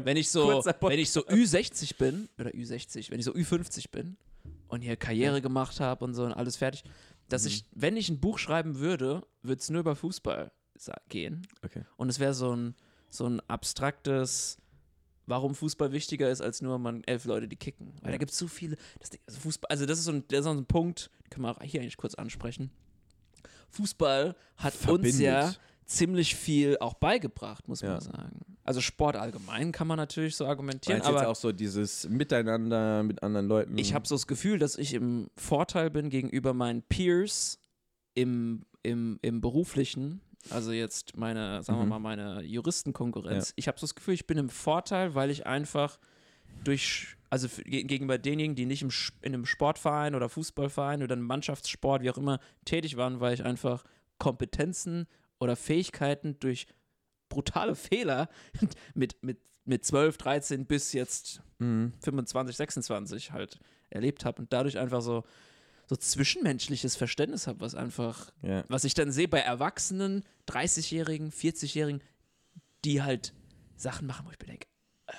[0.05, 4.17] wenn ich so, wenn ich so Ü60 bin, oder Ü60, wenn ich so Ü50 bin
[4.67, 6.83] und hier Karriere gemacht habe und so und alles fertig,
[7.29, 7.47] dass Mhm.
[7.49, 10.51] ich, wenn ich ein Buch schreiben würde, würde es nur über Fußball
[11.07, 11.47] gehen.
[11.63, 11.83] Okay.
[11.97, 12.75] Und es wäre so ein,
[13.09, 14.57] so ein abstraktes,
[15.27, 17.93] warum Fußball wichtiger ist als nur man elf Leute, die kicken.
[18.01, 18.17] Weil da Ja.
[18.17, 18.75] gibt es so viele.
[18.99, 21.51] Das, also Fußball, also das ist so ein, das ist so ein Punkt, können wir
[21.55, 22.71] auch hier eigentlich kurz ansprechen.
[23.73, 25.19] Fußball hat uns Verbindet.
[25.21, 25.53] ja
[25.85, 27.91] ziemlich viel auch beigebracht, muss Ja.
[27.93, 28.39] man sagen.
[28.63, 33.03] Also Sport allgemein kann man natürlich so Weil argumentieren, jetzt aber auch so dieses Miteinander
[33.03, 33.77] mit anderen Leuten.
[33.77, 37.59] ich habe so das Gefühl, dass ich im Vorteil bin gegenüber meinen Peers
[38.13, 41.89] im, im, im beruflichen, also jetzt meine, sagen wir Mhm.
[41.89, 43.49] mal, meine Juristenkonkurrenz.
[43.49, 43.53] Ja.
[43.57, 45.99] Ich habe so das Gefühl, ich bin im Vorteil, weil ich einfach
[46.63, 48.91] durch, also für, ge- gegenüber denjenigen, die nicht im,
[49.21, 53.43] in einem Sportverein oder Fußballverein oder einem Mannschaftssport, wie auch immer, tätig waren, weil ich
[53.43, 53.83] einfach
[54.19, 55.07] Kompetenzen
[55.39, 56.67] oder Fähigkeiten durch
[57.29, 58.29] brutale Fehler
[58.93, 61.93] mit, mit, mit 12, 13 bis jetzt Mhm.
[62.01, 65.23] 25, 26 halt erlebt habe und dadurch einfach so,
[65.87, 68.63] so zwischenmenschliches Verständnis habe, was einfach, Ja.
[68.67, 72.01] was ich dann sehe bei Erwachsenen, 30-Jährigen, 40-Jährigen,
[72.85, 73.33] die halt
[73.77, 74.67] Sachen machen, wo ich mir denke,
[75.07, 75.13] äh,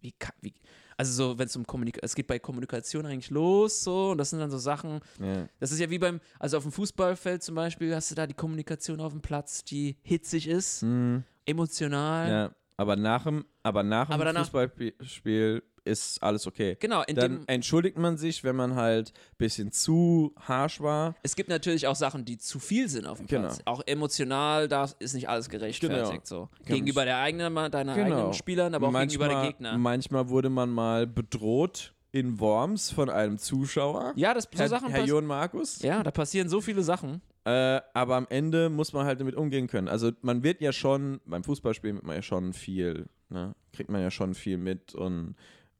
[0.00, 0.54] wie, wie,
[0.96, 4.30] also so, wenn es um Kommunikation, es geht bei Kommunikation eigentlich los, so, und das
[4.30, 5.48] sind dann so Sachen, Ja.
[5.60, 8.34] das ist ja wie beim, also auf dem Fußballfeld zum Beispiel, hast du da die
[8.34, 11.24] Kommunikation auf dem Platz, die hitzig ist, Mhm.
[11.46, 12.28] emotional.
[12.30, 12.50] ja.
[12.76, 16.76] Aber nach dem, aber nach dem Fußballspiel ist alles okay.
[16.80, 21.14] Genau, in Dann entschuldigt man sich, wenn man halt ein bisschen zu harsh war.
[21.22, 23.48] Es gibt natürlich auch Sachen, die zu viel sind auf dem Genau.
[23.48, 23.62] Platz.
[23.64, 26.10] Auch emotional, da ist nicht alles gerechtfertigt.
[26.10, 26.20] Genau.
[26.24, 26.48] So.
[26.64, 28.16] Gegenüber der eigenen, deiner Genau.
[28.16, 29.76] eigenen Spielern, aber auch gegenüber der Gegner.
[29.78, 34.12] Manchmal wurde man mal bedroht in Worms von einem Zuschauer.
[34.16, 35.82] Ja, das so Herr, Sachen Herr Jon Markus.
[35.82, 37.20] Ja, da passieren so viele Sachen.
[37.44, 39.88] Äh, aber am Ende muss man halt damit umgehen können.
[39.88, 43.54] Also man wird ja schon, beim Fußballspielen wird man ja schon viel, ne?
[43.72, 45.34] kriegt man ja schon viel mit und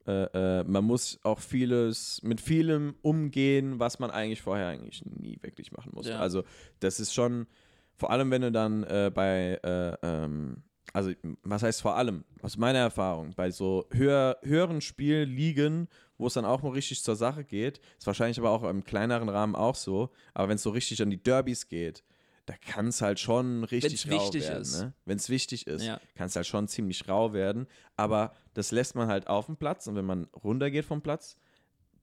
[0.08, 5.38] äh, äh, man muss auch vieles, mit vielem umgehen, was man eigentlich vorher eigentlich nie
[5.42, 6.12] wirklich machen musste.
[6.12, 6.18] Ja.
[6.18, 6.44] Also
[6.80, 7.46] das ist schon,
[7.94, 10.62] vor allem wenn du dann äh, bei, äh, ähm,
[10.94, 16.34] also was heißt vor allem, aus meiner Erfahrung, bei so höher, höheren Spielligen, wo es
[16.34, 19.74] dann auch mal richtig zur Sache geht, ist wahrscheinlich aber auch im kleineren Rahmen auch
[19.74, 22.02] so, aber wenn es so richtig an die Derbys geht,
[22.48, 24.62] da kann es halt schon richtig Wenn's rau wichtig werden.
[24.62, 24.80] ist.
[24.80, 24.92] Ne?
[25.04, 26.00] Wenn es wichtig ist, Ja.
[26.14, 29.86] kann es halt schon ziemlich rau werden, aber das lässt man halt auf dem Platz
[29.86, 31.36] und wenn man runtergeht vom Platz,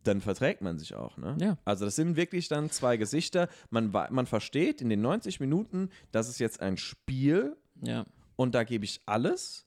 [0.03, 1.17] dann verträgt man sich auch.
[1.17, 1.36] Ne?
[1.41, 1.58] Ja.
[1.65, 3.49] Also das sind wirklich dann zwei Gesichter.
[3.71, 8.05] Man, man versteht in den 90 Minuten, das ist jetzt ein Spiel Ja.
[8.36, 9.65] und da gebe ich alles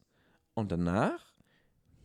[0.54, 1.27] und danach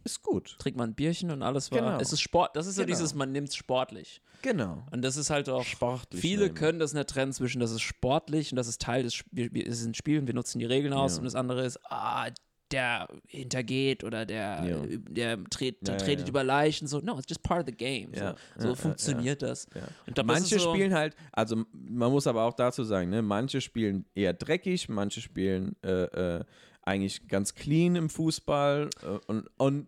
[0.03, 0.55] ist gut.
[0.59, 1.79] Trinkt man ein Bierchen und alles war.
[1.79, 1.97] Genau.
[1.99, 2.55] Es ist Sport.
[2.55, 2.93] Das ist so Genau.
[2.95, 4.21] dieses, man nimmt es sportlich.
[4.41, 4.83] Genau.
[4.91, 5.63] Und das ist halt auch.
[5.63, 6.55] Sportlich Viele nehmen.
[6.55, 9.51] können das nicht trennen zwischen, das ist sportlich und das ist Teil des Spiels.
[9.67, 11.17] Es ist ein Spiel und wir nutzen die Regeln aus Ja.
[11.19, 12.29] und das andere ist, ah,
[12.71, 14.97] der hintergeht oder der, Ja.
[15.37, 16.29] der, tret, der Ja, ja, tretet ja.
[16.29, 16.87] über Leichen.
[16.87, 18.11] So, no, it's just part of the game.
[18.13, 19.67] Ja, So, so ja, ja, funktioniert das.
[19.75, 19.81] Ja.
[20.07, 23.61] Und da Manche so, spielen halt, also man muss aber auch dazu sagen, ne, manche
[23.61, 26.43] spielen eher dreckig, manche spielen äh, äh,
[26.81, 29.87] eigentlich ganz clean im Fußball äh, und, und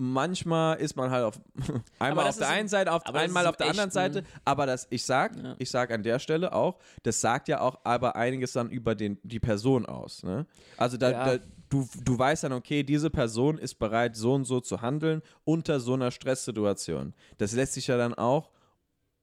[0.00, 1.40] manchmal ist man halt auf
[1.98, 5.36] einmal auf der einen Seite, auf, einmal auf der anderen Seite, aber das, ich sag,
[5.36, 5.54] Ja.
[5.58, 9.18] ich sag an der Stelle auch, das sagt ja auch aber einiges dann über den,
[9.22, 10.22] die Person aus.
[10.22, 10.46] Ne?
[10.78, 11.36] Also da, Ja.
[11.36, 15.20] da, du, du weißt dann, okay, diese Person ist bereit, so und so zu handeln
[15.44, 17.14] unter so einer Stresssituation.
[17.38, 18.50] Das lässt sich ja dann auch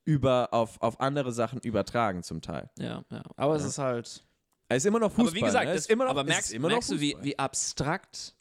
[0.06, 2.70] über, auf, auf andere Sachen übertragen zum Teil.
[2.78, 3.24] Ja, ja.
[3.36, 4.24] Aber es ist halt.
[4.70, 5.28] Es ist immer noch Fußball.
[5.28, 5.72] aber wie gesagt, ne?
[5.72, 7.26] es ist immer noch, aber merkst, immer merkst noch du, wie, Fußball.
[7.26, 8.36] wie abstrakt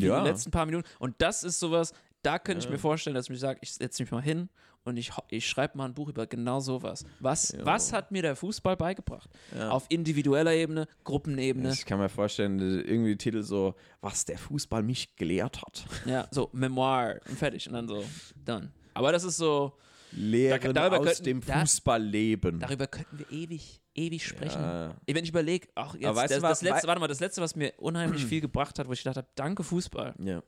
[0.00, 0.22] wie ja.
[0.22, 0.86] die letzten paar Minuten.
[0.98, 4.02] Und das ist sowas, da könnte ich mir vorstellen, dass ich mir sage, ich setze
[4.02, 4.48] mich mal hin
[4.84, 7.04] und ich, ich schreibe mal ein Buch über genau sowas.
[7.18, 7.64] Was, Ja.
[7.64, 9.28] was hat mir der Fußball beigebracht?
[9.56, 9.70] Ja.
[9.70, 11.72] Auf individueller Ebene, Gruppenebene.
[11.72, 15.84] Ich kann mir vorstellen, irgendwie Titel so, was der Fußball mich gelehrt hat.
[16.06, 17.66] Ja, so Memoir und fertig.
[17.68, 18.04] Und dann so,
[18.44, 18.72] dann.
[18.94, 19.72] Aber das ist so,
[20.12, 22.58] Lehren darüber aus könnten- dem da- Fußballleben.
[22.58, 24.60] darüber könnten wir ewig, ewig sprechen.
[24.60, 24.96] Ja.
[25.06, 27.56] Wenn ich überlege, auch jetzt, weißt das, das letzte, wei- warte mal, das letzte, was
[27.56, 30.14] mir unheimlich viel gebracht hat, wo ich gedacht habe, danke Fußball.
[30.18, 30.42] Ja.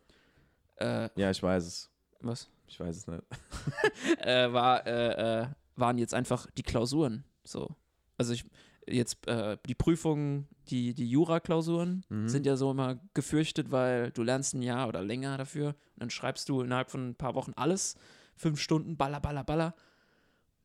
[0.77, 1.91] Äh, ja, ich weiß es.
[2.21, 2.49] was?
[2.67, 3.23] Ich weiß es nicht.
[4.19, 7.25] äh, war, äh, äh, waren jetzt einfach die Klausuren.
[7.45, 7.69] So.
[8.17, 8.45] Also ich
[8.89, 12.29] jetzt äh, die Prüfungen, die, die Jura-Klausuren Mhm.
[12.29, 16.11] sind ja so immer gefürchtet, weil du lernst ein Jahr oder länger dafür und dann
[16.11, 17.95] schreibst du innerhalb von ein paar Wochen alles,
[18.35, 19.75] fünf Stunden, baller, baller, baller.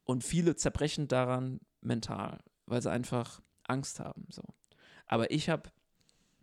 [0.03, 4.25] Und viele zerbrechen daran mental, weil sie einfach Angst haben.
[4.29, 4.43] So.
[5.07, 5.69] Aber ich habe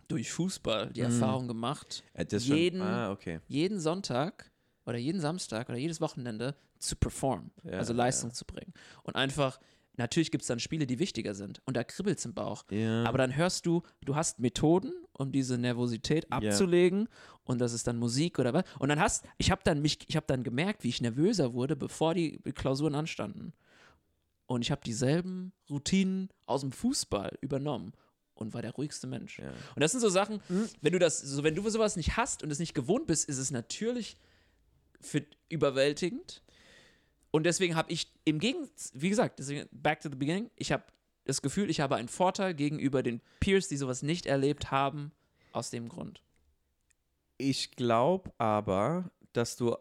[0.09, 1.07] durch Fußball die Mhm.
[1.07, 3.41] Erfahrung gemacht, Äh, Jeden- ah, okay.
[3.49, 4.51] jeden Sonntag
[4.87, 8.75] oder jeden Samstag oder jedes Wochenende zu performen, Ja, also Leistung zu bringen.
[9.03, 9.59] Und einfach,
[9.97, 12.65] natürlich gibt es dann Spiele, die wichtiger sind und da kribbelt es im Bauch.
[12.71, 13.05] Ja.
[13.05, 16.37] Aber dann hörst du, du hast Methoden, um diese Nervosität Ja.
[16.37, 17.09] abzulegen
[17.45, 18.65] und das ist dann Musik oder was.
[18.79, 21.77] Und dann hast, ich habe dann mich, ich habe dann gemerkt, wie ich nervöser wurde,
[21.77, 23.55] bevor die Klausuren anstanden.
[24.55, 27.93] Und ich habe dieselben Routinen aus dem Fußball übernommen
[28.35, 29.39] und war der ruhigste Mensch.
[29.39, 29.51] Ja.
[29.75, 30.41] Und das sind so Sachen,
[30.81, 33.39] wenn du das, so wenn du sowas nicht hast und es nicht gewohnt bist, ist
[33.39, 34.17] es natürlich
[35.01, 36.43] für überwältigend.
[37.31, 40.85] Und deswegen habe ich im Gegensatz, wie gesagt, deswegen back to the beginning, ich habe
[41.25, 45.11] das Gefühl, ich habe einen Vorteil gegenüber den Peers, die sowas nicht erlebt haben,
[45.53, 46.23] aus dem Grund.
[47.39, 49.77] Ich glaube aber, dass du,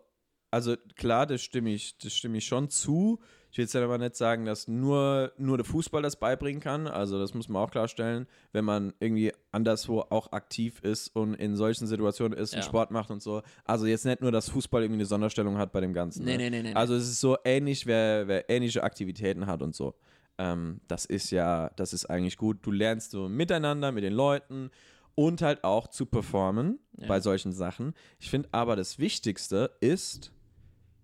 [0.51, 3.19] also klar, das stimme ich, das stimme ich schon zu.
[3.53, 6.87] Ich will jetzt aber nicht sagen, dass nur, nur der Fußball das beibringen kann.
[6.87, 11.55] Also das muss man auch klarstellen, wenn man irgendwie anderswo auch aktiv ist und in
[11.55, 12.65] solchen Situationen ist und Ja.
[12.65, 13.43] Sport macht und so.
[13.63, 16.25] Also jetzt nicht nur, dass Fußball irgendwie eine Sonderstellung hat bei dem Ganzen.
[16.25, 16.49] Nee, ne?
[16.49, 16.69] nee, nee.
[16.69, 16.73] nee.
[16.73, 19.93] Also es ist so ähnlich, wer, wer ähnliche Aktivitäten hat und so.
[20.39, 22.57] Ähm, das ist ja, das ist eigentlich gut.
[22.65, 24.71] Du lernst so miteinander, mit den Leuten
[25.13, 27.07] und halt auch zu performen Ja.
[27.07, 27.93] bei solchen Sachen.
[28.17, 30.31] Ich finde aber das Wichtigste ist,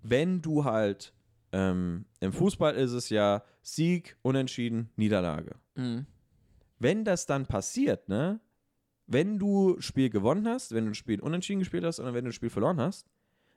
[0.01, 1.13] wenn du halt
[1.51, 5.55] ähm, im Fußball ist es ja Sieg, Unentschieden, Niederlage.
[5.75, 6.05] Mhm.
[6.79, 8.39] Wenn das dann passiert, ne,
[9.07, 12.29] wenn du Spiel gewonnen hast, wenn du ein Spiel unentschieden gespielt hast oder wenn du
[12.29, 13.07] ein Spiel verloren hast,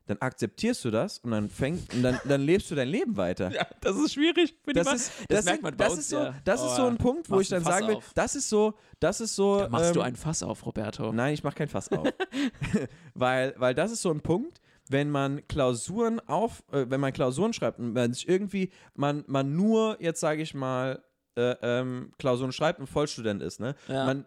[0.06, 3.52] dann akzeptierst du das und dann fängt und dann, dann lebst du dein Leben weiter.
[3.52, 6.16] Ja, das ist schwierig für Das ist, das, merkt sind- man das uns ist so,
[6.16, 6.34] ja.
[6.44, 8.12] das ist so ein Punkt, wo ich dann ein sagen will, auf.
[8.14, 9.60] das ist so, das ist so.
[9.60, 11.12] Da machst ähm, du ein Fass auf, Roberto.
[11.12, 12.08] Nein, ich mache kein Fass auf.
[13.14, 14.60] weil, weil das ist so ein Punkt,
[14.92, 19.56] wenn man Klausuren auf, äh, wenn man Klausuren schreibt und man sich irgendwie, man, man
[19.56, 21.02] nur, jetzt sage ich mal,
[21.36, 23.74] äh, ähm, Klausuren schreibt und Vollstudent ist, ne?
[23.88, 24.04] Ja.
[24.04, 24.26] Man,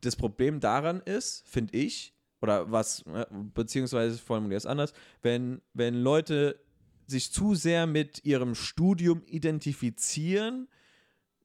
[0.00, 5.94] das Problem daran ist, finde ich, oder was, äh, beziehungsweise formuliere es anders, wenn, wenn
[5.94, 6.58] Leute
[7.06, 10.68] sich zu sehr mit ihrem Studium identifizieren,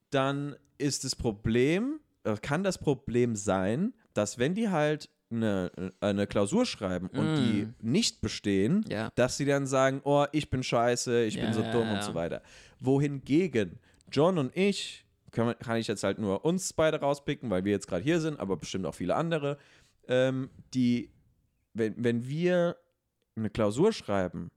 [0.09, 6.27] dann ist das Problem, äh, kann das Problem sein, dass wenn die halt eine, eine
[6.27, 9.11] Klausur schreiben und die nicht bestehen, Ja.
[9.15, 11.95] dass sie dann sagen, oh, ich bin scheiße, ich Ja, bin so dumm ja.
[11.95, 12.41] und so weiter.
[12.79, 13.79] Wohingegen
[14.11, 17.87] John und ich, kann, kann ich jetzt halt nur uns beide rauspicken, weil wir jetzt
[17.87, 19.57] gerade hier sind, aber bestimmt auch viele andere,
[20.07, 21.09] ähm, die,
[21.73, 22.75] wenn, wenn wir
[23.35, 24.51] eine Klausur schreiben,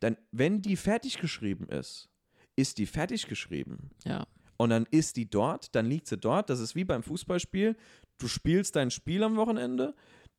[0.00, 2.08] dann, wenn die fertig geschrieben ist,
[2.56, 3.90] ist die fertig geschrieben.
[4.04, 4.24] Ja.
[4.56, 6.48] Und dann ist die dort, dann liegt sie dort.
[6.48, 7.74] Das ist wie beim Fußballspiel.
[8.18, 9.94] Du spielst dein Spiel am Wochenende.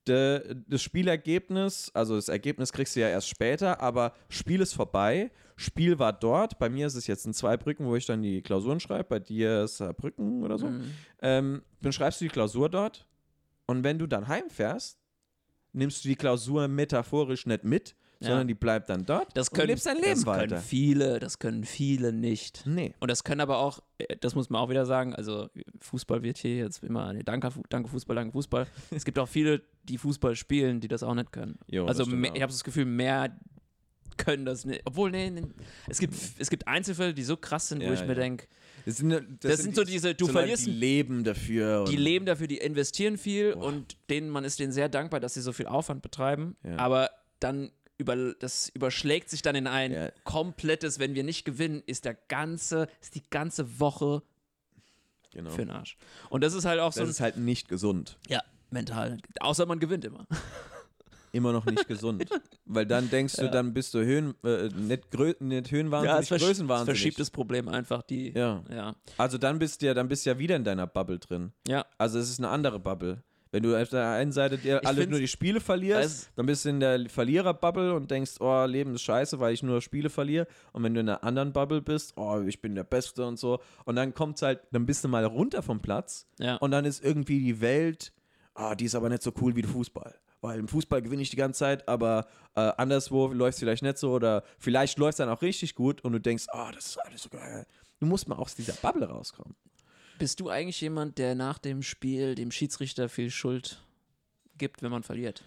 [0.08, 5.32] De, das Spielergebnis, also das Ergebnis kriegst du ja erst später, aber Spiel ist vorbei.
[5.56, 6.60] Spiel war dort.
[6.60, 9.06] Bei mir ist es jetzt in Zweibrücken, wo ich dann die Klausuren schreibe.
[9.06, 10.68] Bei dir ist Saarbrücken oder so.
[10.68, 10.92] Mhm.
[11.22, 13.08] Ähm, dann schreibst du die Klausur dort.
[13.66, 15.00] Und wenn du dann heimfährst,
[15.74, 17.96] nimmst du die Klausur metaphorisch nicht mit.
[18.26, 20.58] Sondern die bleibt dann dort Das und können, du lebst dein das Leben können weiter.
[20.58, 22.64] viele, das können viele nicht.
[22.66, 22.94] Nee.
[23.00, 25.50] Und das können aber auch, äh, das muss man auch wieder sagen, also
[25.82, 28.68] Fußball wird hier jetzt immer, nee, danke, danke Fußball, danke Fußball.
[28.92, 31.58] es gibt auch viele, die Fußball spielen, die das auch nicht können.
[31.68, 33.38] Jo, also das mehr, ich habe das Gefühl, mehr
[34.18, 34.82] können das nicht.
[34.86, 35.42] Obwohl, nee, nee
[35.90, 38.14] es, gibt, es gibt Einzelfälle, die so krass sind, wo Ja, ich mir ja.
[38.16, 38.48] denke,
[38.86, 41.84] Das sind, das Das sind so diese- du Leute, verlierst Die leben dafür.
[41.86, 45.34] die und- leben dafür, die investieren viel und denen, man ist denen sehr dankbar, dass
[45.34, 46.56] sie so viel Aufwand betreiben.
[46.64, 46.78] Ja.
[46.78, 47.10] Aber
[47.42, 50.10] dann über, das überschlägt sich dann in ein Ja.
[50.24, 54.22] komplettes, wenn wir nicht gewinnen, ist der ganze, ist die ganze Woche
[55.32, 55.50] Genau.
[55.50, 55.98] für den Arsch.
[56.30, 58.18] Und das ist halt auch so Das ist halt nicht gesund.
[58.30, 59.18] ja, mental.
[59.40, 60.26] Außer man gewinnt immer.
[61.32, 62.24] Immer noch nicht gesund.
[62.64, 66.86] Weil dann denkst du, dann bist du Höhen, äh, nicht, grö nicht höhenwahnsinnig, es größenwahnsinnig.
[66.98, 68.32] verschiebt das Problem einfach die.
[68.32, 68.64] Ja.
[68.74, 68.96] Ja.
[69.18, 71.52] Also dann bist du ja, dann bist du ja wieder in deiner Bubble drin.
[71.68, 71.86] ja.
[71.98, 73.22] Also es ist eine andere Bubble.
[73.56, 76.66] Wenn du auf der einen Seite dir Ich alle nur die Spiele verlierst, dann bist
[76.66, 80.46] du in der Verlierer-Bubble und denkst, oh, Leben ist scheiße, weil ich nur Spiele verliere.
[80.74, 83.62] Und wenn du in einer anderen Bubble bist, oh, ich bin der Beste und so.
[83.86, 86.58] Und dann kommt's halt, dann bist du mal runter vom Platz Ja.
[86.58, 88.12] und dann ist irgendwie die Welt,
[88.56, 90.14] ah, die ist aber nicht so cool wie der Fußball.
[90.42, 93.98] Weil im Fußball gewinne ich die ganze Zeit, aber äh, anderswo läuft es vielleicht nicht
[93.98, 96.98] so oder vielleicht läuft es dann auch richtig gut und du denkst, ah, das ist
[96.98, 97.66] alles so geil.
[98.02, 99.56] Du musst mal aus dieser Bubble rauskommen.
[100.18, 103.82] Bist du eigentlich jemand, der nach dem Spiel dem Schiedsrichter viel Schuld
[104.58, 105.44] gibt, wenn man verliert?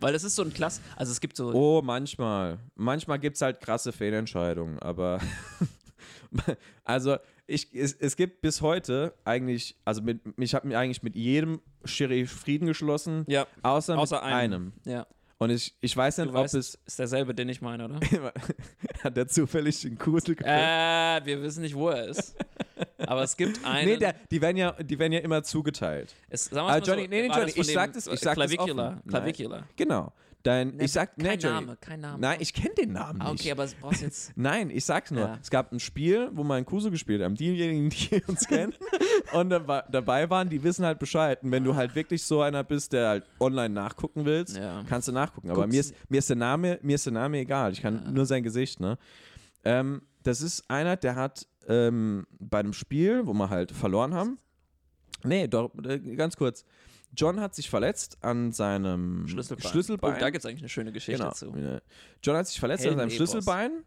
[0.00, 2.58] Weil das ist so ein Klass, also es gibt so, Oh, manchmal.
[2.74, 5.20] Manchmal gibt es halt krasse Fehlentscheidungen, aber
[6.84, 11.14] also ich, es, es gibt bis heute eigentlich, also mit, ich habe mir eigentlich mit
[11.14, 14.34] jedem Schiri Frieden geschlossen, ja, außer, außer mit einem.
[14.34, 14.72] einem.
[14.84, 15.06] Ja,
[15.38, 18.00] Und ich, ich weiß nicht, du ob weißt, es ist derselbe, den ich meine, oder?
[19.02, 20.48] hat der zufällig den Kusel gekriegt.
[20.50, 22.34] äh, wir wissen nicht, wo er ist.
[22.98, 23.88] Aber es gibt einen.
[23.88, 26.14] Nee, der, die, werden ja, die werden ja immer zugeteilt.
[26.28, 28.50] es, sagen Ah, Johnny, so, nee, nee, Johnny, das ich sag das, ich sag das
[28.50, 28.86] Clavicular.
[28.88, 29.00] offen.
[29.04, 29.10] Nein.
[29.10, 29.62] Clavicular.
[29.76, 30.12] Genau.
[30.42, 31.54] Dein, ich sag, nee, kein Johnny.
[31.66, 32.20] Name, kein Name.
[32.20, 33.40] Nein, ich kenne den Namen Ah, nicht.
[33.40, 34.32] okay, aber es brauchst jetzt.
[34.36, 35.24] Nein, ich sag's nur.
[35.24, 35.38] Ja.
[35.42, 37.34] Es gab ein Spiel, wo wir in Kuso gespielt haben.
[37.34, 38.72] Diejenigen, die uns kennen
[39.32, 41.42] und dabei, waren, die wissen halt Bescheid.
[41.42, 44.84] Und wenn du halt wirklich so einer bist, der halt online nachgucken willst, Ja.
[44.88, 45.50] kannst du nachgucken.
[45.50, 47.72] Aber Guck's- mir ist, mir, ist der Name, mir ist der Name egal.
[47.72, 48.98] Ich kann nur sein Gesicht, ne?
[49.64, 54.38] Ähm, das ist einer, der hat ähm, bei einem Spiel, wo wir halt verloren haben.
[55.24, 56.64] Nee, doch, äh, ganz kurz.
[57.16, 59.70] John hat sich verletzt an seinem Schlüsselbein.
[59.70, 60.14] Schlüsselbein.
[60.16, 61.32] Oh, da gibt es eigentlich eine schöne Geschichte Genau.
[61.32, 61.52] zu.
[62.22, 63.30] John hat sich verletzt an seinem Heldenepos.
[63.32, 63.84] Schlüsselbein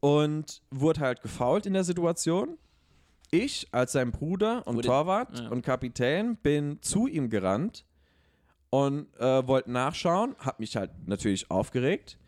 [0.00, 2.56] und wurde halt gefault in der Situation.
[3.30, 5.48] Ich als sein Bruder und Wurde- Torwart ja.
[5.48, 7.84] und Kapitän bin zu ihm gerannt
[8.70, 12.18] und äh, wollte nachschauen, hab mich halt natürlich aufgeregt.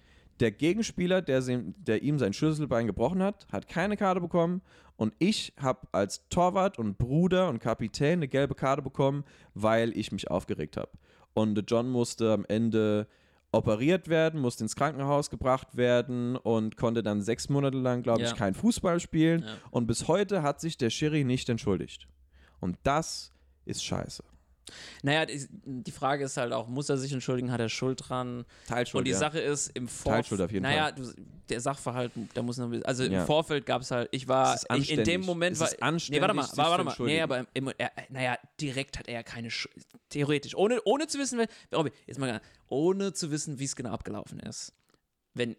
[0.40, 4.61] Der Gegenspieler, der, sie, der ihm sein Schlüsselbein gebrochen hat, hat keine Karte bekommen
[4.96, 10.12] und ich habe als Torwart und Bruder und Kapitän eine gelbe Karte bekommen, weil ich
[10.12, 10.90] mich aufgeregt habe.
[11.35, 13.07] Und John musste am Ende
[13.53, 18.31] operiert werden, musste ins Krankenhaus gebracht werden und konnte dann sechs Monate lang, glaube ich,
[18.31, 18.35] Ja.
[18.37, 19.42] kein Fußball spielen.
[19.42, 19.57] Ja.
[19.70, 22.09] Und bis heute hat sich der Schiri nicht entschuldigt.
[22.61, 23.33] Und das
[23.64, 24.22] ist scheiße.
[25.02, 28.44] Naja, die, Frage ist halt auch, muss er sich entschuldigen, hat er Schuld dran?
[28.66, 29.18] Teilschuld, Und die ja.
[29.18, 30.24] Sache ist, im Vorfeld.
[30.24, 31.12] Teilschuld auf jeden naja, Du,
[31.48, 32.72] der Sachverhalt, da muss noch.
[32.85, 33.24] Also im Ja.
[33.24, 34.59] Vorfeld gab es halt, ich war.
[34.76, 35.20] Ich, in dem.
[35.22, 35.68] Moment war.
[35.81, 37.07] anständig, nee, warte mal, warte zu mal.
[37.07, 39.74] Nee, aber im, im, er, naja, direkt hat er ja keine Schuld.
[40.09, 40.55] Theoretisch.
[40.55, 41.40] Ohne, ohne zu wissen,
[41.74, 44.72] Robby, jetzt mal, ohne zu wissen, wie es genau abgelaufen ist.
[45.35, 45.57] Wenn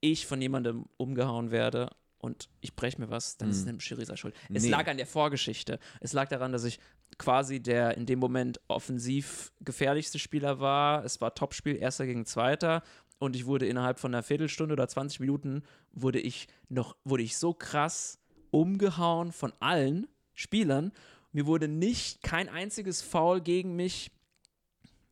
[0.00, 4.04] ich von jemandem umgehauen werde und ich breche mir was, dann ist es dem Schiri
[4.04, 4.34] seine Schuld.
[4.52, 4.70] Es Nee.
[4.70, 5.78] lag an der Vorgeschichte.
[6.00, 6.78] Es lag daran, dass ich
[7.16, 11.04] quasi der in dem Moment offensiv gefährlichste Spieler war.
[11.04, 12.82] Es war Topspiel, erster gegen zweiter.
[13.18, 17.36] Und ich wurde innerhalb von einer Viertelstunde oder 20 Minuten wurde ich noch, wurde ich
[17.36, 20.92] so krass umgehauen von allen Spielern.
[21.32, 24.10] Mir wurde nicht kein einziges Foul gegen mich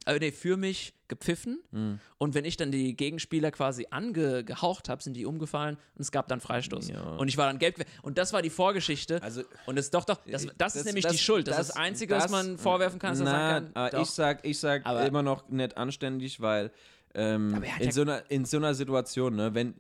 [0.07, 1.61] äh, nee, für mich gepfiffen.
[1.73, 2.01] Hm.
[2.19, 6.27] Und wenn ich dann die Gegenspieler quasi angehaucht habe, sind die umgefallen und es gab
[6.29, 6.89] dann Freistoß.
[6.89, 7.01] Ja.
[7.17, 7.85] Und ich war dann gelb.
[8.03, 9.23] Und das war die Vorgeschichte.
[9.23, 11.47] Also- und es doch, doch, das, das, ist Das- nämlich das- die Schuld.
[11.49, 13.71] Das, ist das Einzige, was man vorwerfen kann, dass er Na, kann.
[13.75, 14.03] aber doch.
[14.03, 16.71] ich sag, ich sag Aber- immer noch nicht anständig, weil
[17.15, 19.75] ähm, in, ja- so einer, in so einer Situation, ne, wenn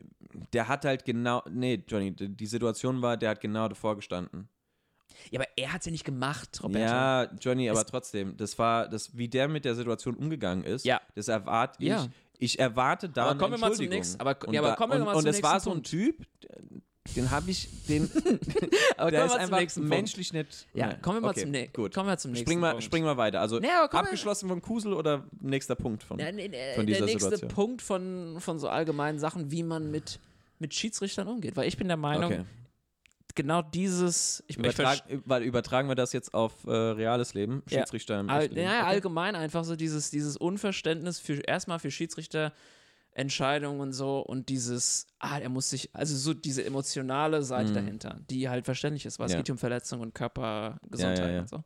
[0.53, 4.49] der hat halt genau, nee, Johnny, die Situation war, der hat genau davor gestanden.
[5.31, 6.85] Ja, aber er hat es ja nicht gemacht, Roberto.
[6.93, 11.01] Ja, Johnny, aber trotzdem, das war, das, wie der mit der Situation umgegangen ist, Ja.
[11.15, 11.89] das erwarte ich.
[11.89, 12.07] Ja.
[12.39, 14.99] Ich erwarte da Aber kommen wir mal zum nächsten- aber- und ja, aber kommen wir
[14.99, 15.83] und, mal und zum es war nächsten so ein.
[15.83, 16.27] Typ,
[17.15, 18.11] den habe ich, den,
[18.99, 20.67] aber der ist einfach nächsten menschlich nicht.
[20.75, 21.01] Ja, Nein.
[21.03, 21.95] kommen wir mal okay, zum, ne gut.
[21.95, 22.85] kommen wir zum nächsten Spring mal, Punkt.
[22.85, 23.41] spring mal weiter.
[23.41, 26.19] Also mal- abgeschlossen vom Kusel oder nächster Punkt von.
[26.19, 27.49] Ja, nee, nee, von der dieser nächste Situation.
[27.51, 30.19] Punkt von, von so allgemeinen Sachen, wie man mit,
[30.59, 31.57] mit Schiedsrichtern umgeht.
[31.57, 32.45] Weil ich bin der Meinung, Okay.
[33.37, 34.43] Genau dieses.
[34.49, 37.63] Ich, Übertrag, weil übertragen wir das jetzt auf äh, reales Leben?
[37.71, 37.79] Ja.
[37.79, 38.57] Schiedsrichter im All, Leben?
[38.57, 38.87] ja, Okay.
[38.89, 45.39] allgemein einfach so dieses, dieses Unverständnis für erstmal für Schiedsrichterentscheidungen und so und dieses, ah,
[45.39, 49.33] er muss sich, also so diese emotionale Seite dahinter, die halt verständlich ist, weil es
[49.33, 49.37] Mhm.
[49.37, 49.43] Ja.
[49.43, 51.41] geht um Verletzung und Körpergesundheit Ja, ja, ja.
[51.43, 51.65] und so.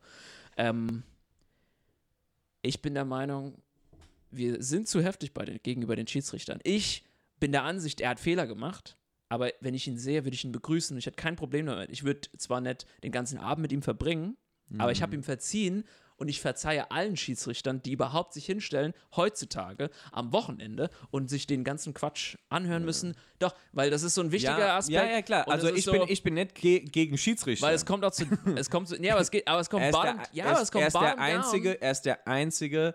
[0.56, 1.02] Ähm,
[2.62, 3.54] ich bin der Meinung,
[4.30, 6.60] wir sind zu heftig bei den, gegenüber den Schiedsrichtern.
[6.62, 7.04] Ich
[7.40, 8.96] bin der Ansicht, er hat Fehler gemacht.
[9.30, 10.98] Aber wenn ich ihn sehe, würde ich ihn begrüßen.
[10.98, 11.90] Ich hätte kein Problem damit.
[11.90, 14.36] Ich würde zwar nicht den ganzen Abend mit ihm verbringen,
[14.78, 15.84] aber ich habe ihm verziehen
[16.16, 21.64] und ich verzeihe allen Schiedsrichtern, die überhaupt sich hinstellen, heutzutage am Wochenende und sich den
[21.64, 23.16] ganzen Quatsch anhören müssen.
[23.38, 24.96] Doch, weil das ist so ein wichtiger ja, Aspekt.
[24.96, 25.46] Ja, ja, klar.
[25.48, 27.66] Und Also ich, so, bin, ich bin nicht ge gegen Schiedsrichter.
[27.66, 28.26] Weil es kommt auch zu.
[28.56, 29.02] es kommt zu.
[29.02, 29.48] Ja, aber es geht.
[29.48, 30.16] Aber es kommt er ist bottom.
[30.18, 32.94] der, ja, er aber ist, es kommt er ist der einzige, er ist der einzige,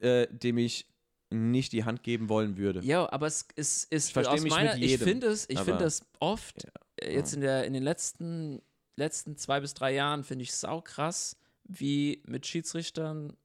[0.00, 0.86] äh, dem ich
[1.30, 2.80] nicht die Hand geben wollen würde.
[2.84, 6.66] Ja, aber es ist, ist versteh aus meiner, ich finde es, ich finde das oft
[7.00, 8.62] äh, jetzt in der in den letzten
[8.96, 13.36] letzten zwei bis drei Jahren finde ich sau krass, wie mit Schiedsrichtern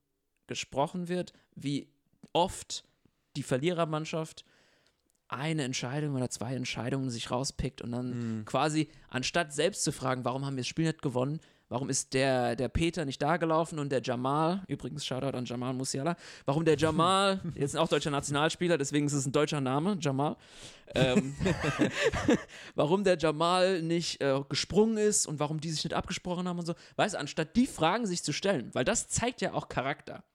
[0.48, 1.90] gesprochen wird, wie
[2.34, 2.84] oft
[3.36, 4.46] die Verlierermannschaft
[5.28, 8.46] eine Entscheidung oder zwei Entscheidungen sich rauspickt und dann Mhm.
[8.46, 11.40] quasi anstatt selbst zu fragen, warum haben wir das Spiel nicht gewonnen,
[11.72, 15.74] warum ist der, der Peter nicht da gelaufen und der Jamal, übrigens Shoutout an Jamal
[15.74, 20.36] Musiala, warum der Jamal, jetzt auch deutscher Nationalspieler, deswegen ist es ein deutscher Name, Jamal,
[20.94, 21.34] ähm,
[22.76, 26.66] warum der Jamal nicht äh, gesprungen ist und warum die sich nicht abgesprochen haben und
[26.66, 26.76] so.
[26.98, 30.26] Weißt du, anstatt die Fragen sich zu stellen, weil das zeigt ja auch Charakter.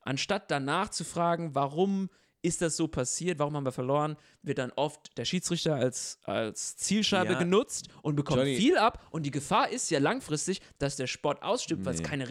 [0.00, 2.10] Anstatt danach zu fragen, warum
[2.42, 6.76] ist das so passiert, warum haben wir verloren, wird dann oft der Schiedsrichter als, als
[6.76, 7.38] Zielscheibe Ja.
[7.38, 8.56] genutzt und bekommt Johnny.
[8.56, 9.06] viel ab.
[9.10, 12.06] Und die Gefahr ist ja langfristig, dass der Sport ausstirbt, weil es Nee.
[12.06, 12.24] keine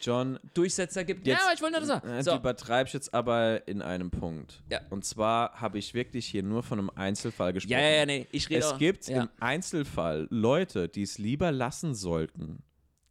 [0.00, 1.26] John, Regeldurchsetzer gibt.
[1.26, 2.16] Jetzt- ja, ich wollte nur das äh, sagen.
[2.18, 2.36] du So.
[2.36, 4.62] übertreibst jetzt aber in einem Punkt.
[4.70, 4.80] Ja.
[4.90, 7.72] Und zwar habe ich wirklich hier nur von einem Einzelfall gesprochen.
[7.72, 9.22] Ja, ja, ja, nee, ich rede Es auch- gibt ja.
[9.22, 12.62] im Einzelfall Leute, die es lieber lassen sollten.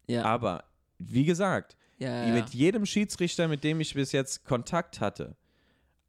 [0.08, 0.24] ja.
[0.26, 0.66] Aber
[1.00, 2.28] wie gesagt, ja.
[2.28, 5.36] mit jedem Schiedsrichter, mit dem ich bis jetzt Kontakt hatte,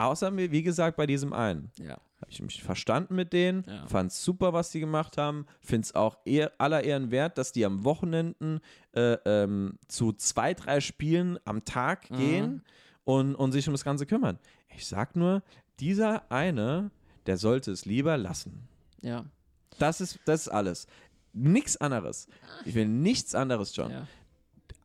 [0.06, 1.94] außer mir, wie gesagt, bei diesem einen, ja.
[2.20, 3.86] habe ich mich verstanden mit denen, Ja.
[3.86, 7.52] fand es super, was die gemacht haben, finde es auch eher, aller Ehren wert, dass
[7.52, 8.60] die am Wochenenden
[8.94, 12.16] äh, ähm, zu zwei, drei Spielen am Tag Mhm.
[12.16, 12.62] gehen
[13.04, 14.38] und, und sich um das Ganze kümmern.
[14.76, 15.42] Ich sag nur,
[15.80, 16.90] dieser eine,
[17.26, 18.68] der sollte es lieber lassen.
[19.02, 19.24] ja.
[19.78, 20.86] Das ist, das ist alles.
[21.32, 22.28] Nichts anderes.
[22.66, 23.90] Ich will nichts anderes, John.
[23.90, 24.06] ja.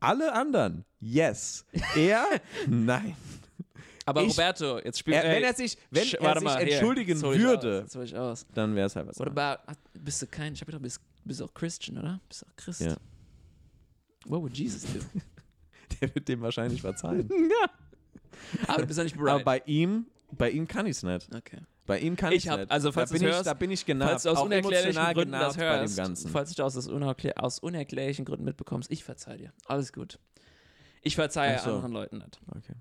[0.00, 1.66] Alle anderen, yes.
[1.94, 2.24] Er,
[2.66, 3.14] nein.
[4.08, 7.16] Aber Ich- Roberto, jetzt spielt Er, wenn er sich, wenn Sch- er sich mal, entschuldigen
[7.24, 7.86] Aus, würde,
[8.54, 9.20] dann wäre es halt was.
[9.20, 9.36] Anderes.
[9.36, 12.20] about, bist du kein, ich hab gedacht, bist, bist auch Christian, oder?
[12.28, 12.80] Bist auch Christ.
[12.82, 12.96] Ja.
[14.26, 15.00] What would Jesus do?
[16.00, 17.28] Der wird dem wahrscheinlich verzeihen.
[18.66, 19.44] Aber du bist ja nicht Aber bereit.
[19.44, 21.28] bei ihm, bei ihm kann ich es nicht.
[21.34, 21.58] Okay.
[21.86, 22.70] Bei ihm kann Ich ich hab- nicht.
[22.70, 24.10] also falls da bin du's ich, hörst- da bin ich genervt.
[24.10, 26.30] Falls du aus unerklärlichen Gründen das genervt bei dem hörst, Ganzen.
[26.30, 29.52] falls du das aus, unerklär aus unerklärlichen Gründen mitbekommst, ich verzeihe dir.
[29.66, 30.18] Alles gut.
[31.02, 31.70] Ich verzeihe so.
[31.76, 32.40] anderen Leuten nicht.
[32.54, 32.74] Okay.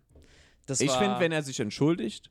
[0.67, 2.29] Das Ich finde, wenn er sich entschuldigt,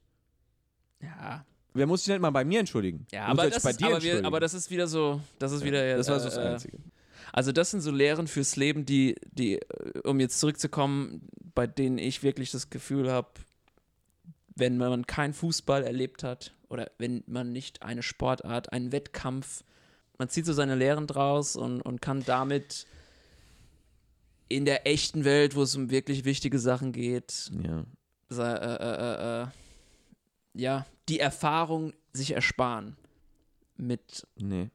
[1.02, 1.44] Ja,
[1.74, 3.06] wer muss sich nicht mal bei mir entschuldigen?
[3.10, 5.50] ja aber, er das bei ist, dir aber, wir, aber das ist wieder so, das
[5.52, 5.96] ist wieder.
[5.96, 6.78] das war äh, so das äh, Einzige.
[7.32, 11.98] Also das sind so Lehren fürs Leben, die, die, äh, um jetzt zurückzukommen, bei denen
[11.98, 13.28] ich wirklich das Gefühl habe,
[14.54, 19.64] wenn man keinen Fußball erlebt hat oder wenn man nicht eine Sportart, einen Wettkampf,
[20.18, 22.86] man zieht so seine Lehren draus und, und kann damit
[24.48, 27.84] in der echten Welt, wo es um wirklich wichtige Sachen geht, Ja.
[28.30, 29.46] Äh, äh, äh, äh,
[30.54, 32.96] ja, die Erfahrung sich ersparen.
[33.76, 34.70] Mit, Nee.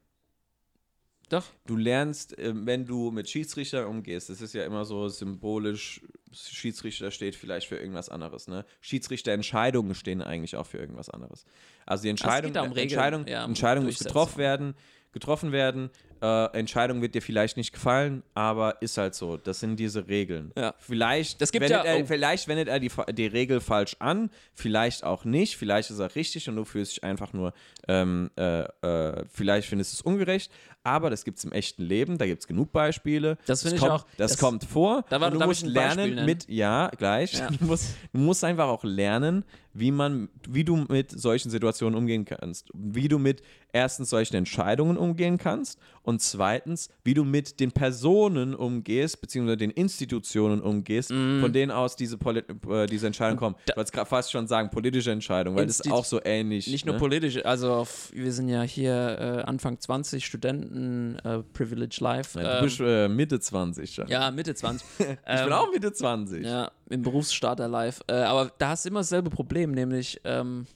[1.28, 6.00] doch, Du lernst, äh, wenn du mit Schiedsrichter umgehst, das ist ja immer so symbolisch,
[6.32, 8.64] Schiedsrichter steht vielleicht für irgendwas anderes, ne?
[8.80, 11.44] Schiedsrichterentscheidungen stehen eigentlich auch für irgendwas anderes.
[11.84, 14.74] Also die Entscheidung, geht da um Regeln, Entscheidung, ja, Entscheidung muss getroffen werden,
[15.10, 15.90] getroffen werden
[16.22, 19.36] Äh, Entscheidung wird dir vielleicht nicht gefallen, aber ist halt so.
[19.36, 20.52] Das sind diese Regeln.
[20.56, 20.72] Ja.
[20.78, 22.06] Vielleicht, Das gibt wendet ja- er, oh.
[22.06, 26.48] vielleicht wendet er die, die Regel falsch an, vielleicht auch nicht, vielleicht ist er richtig
[26.48, 27.52] und du fühlst dich einfach nur,
[27.88, 30.52] ähm, äh, äh, vielleicht findest du es ungerecht,
[30.84, 33.36] aber das gibt es im echten Leben, da gibt es genug Beispiele.
[33.46, 35.04] Das finde ich kommt, auch- Das, das- kommt vor.
[35.08, 37.32] Da war- und du musst lernen mit, ja, gleich.
[37.34, 37.48] Ja.
[37.58, 39.44] Du, musst, du musst einfach auch lernen,
[39.74, 42.68] wie man, wie du mit solchen Situationen umgehen kannst.
[42.74, 43.42] Wie du mit
[43.72, 49.70] erstens solchen Entscheidungen umgehen kannst und zweitens, wie du mit den Personen umgehst, beziehungsweise den
[49.70, 53.56] Institutionen umgehst, von denen aus diese, Poli äh, diese Entscheidungen kommen.
[53.68, 56.66] Ich wollte es fast schon sagen, politische Entscheidungen, weil das ist Insti- auch so ähnlich.
[56.66, 56.98] Nicht nur ne?
[56.98, 62.38] politisch, also auf, wir sind ja hier äh, Anfang 20, Studenten, äh, Privilege Life.
[62.38, 64.08] Ja, du ähm, bist äh, Mitte 20 schon.
[64.08, 64.86] ja, Mitte 20.
[64.98, 65.06] ich
[65.44, 66.44] bin auch Mitte 20.
[66.44, 68.00] Ja, im Berufsstarter live.
[68.06, 70.66] Äh, aber da hast du immer dasselbe Problem, nämlich ähm,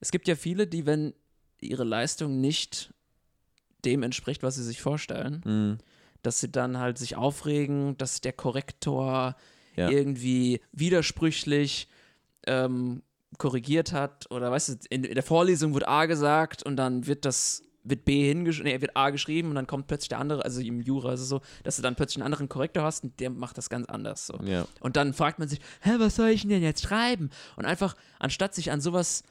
[0.00, 1.14] es gibt ja viele, die, wenn
[1.60, 2.93] ihre Leistung nicht
[3.84, 5.78] dem entspricht, was sie sich vorstellen, Mhm.
[6.22, 9.36] dass sie dann halt sich aufregen, dass der Korrektor
[9.76, 9.90] Ja.
[9.90, 11.88] irgendwie widersprüchlich
[12.46, 13.02] ähm,
[13.38, 17.24] korrigiert hat oder weißt du, in, in der Vorlesung wird A gesagt und dann wird
[17.24, 20.60] das wird B hingeschrieben, nee, wird A geschrieben und dann kommt plötzlich der andere, also
[20.62, 23.28] im Jura ist es so, dass du dann plötzlich einen anderen Korrektor hast und der
[23.28, 24.38] macht das ganz anders so.
[24.42, 24.66] Ja.
[24.80, 27.28] Und dann fragt man sich, hä, was soll ich denn jetzt schreiben?
[27.56, 29.22] Und einfach, anstatt sich an sowas,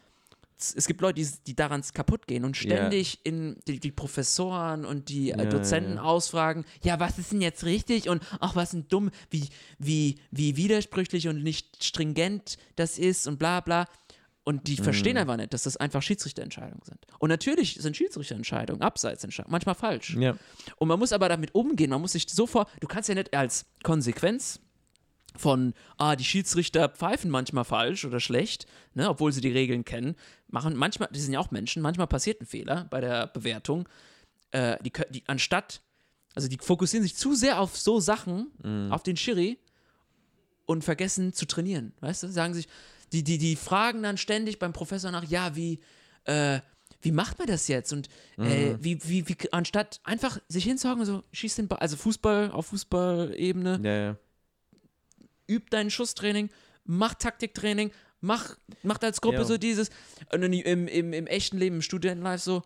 [0.58, 5.10] es gibt Leute, die, die daran kaputt gehen und ständig in die, die Professoren und
[5.10, 6.04] die äh, Dozenten ja.
[6.04, 8.10] ausfragen, ja, was ist denn jetzt richtig?
[8.10, 9.50] Und ach, was sind dumm, wie,
[9.80, 13.88] wie, wie widersprüchlich und nicht stringent das ist und bla bla.
[14.46, 14.84] Und die Mhm.
[14.84, 17.00] verstehen einfach nicht, dass das einfach Schiedsrichterentscheidungen sind.
[17.20, 20.16] Und natürlich sind Schiedsrichterentscheidungen, Abseitsentscheidungen, manchmal falsch.
[20.78, 21.90] Und man muss aber damit umgehen.
[21.92, 24.60] Man muss sich sofort, du kannst ja nicht als Konsequenz
[25.36, 30.16] von, ah, die Schiedsrichter pfeifen manchmal falsch oder schlecht, ne, obwohl sie die Regeln kennen,
[30.48, 33.88] machen manchmal, die sind ja auch Menschen, manchmal passiert ein Fehler bei der Bewertung.
[34.52, 35.82] Äh, die, die, anstatt,
[36.36, 38.52] also die fokussieren sich zu sehr auf so Sachen,
[38.92, 39.58] auf den Schiri
[40.66, 42.28] und vergessen zu trainieren, weißt du?
[42.28, 42.68] Sagen sich,
[43.12, 45.80] die, die, die fragen dann ständig beim Professor nach, ja, wie,
[46.26, 46.60] äh,
[47.02, 47.92] wie macht man das jetzt?
[47.94, 48.08] Und
[48.38, 52.68] äh, wie, wie, wie, anstatt einfach sich hinzuhocken, so, schieß den Ball, also Fußball auf
[52.68, 54.18] Fußballebene, Ja, ja.
[55.50, 56.50] Üb dein Schusstraining,
[56.86, 57.92] mach Taktiktraining,
[58.22, 59.46] mach, mach als Gruppe Ja.
[59.46, 59.90] so dieses,
[60.32, 62.62] und im, im, im echten Leben, im Studentenlife so,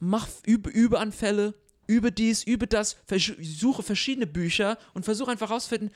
[0.00, 1.54] mach, übe, übe Anfälle,
[1.86, 2.96] übe dies, übe das,
[3.40, 5.90] suche verschiedene Bücher und versuche einfach rauszufinden,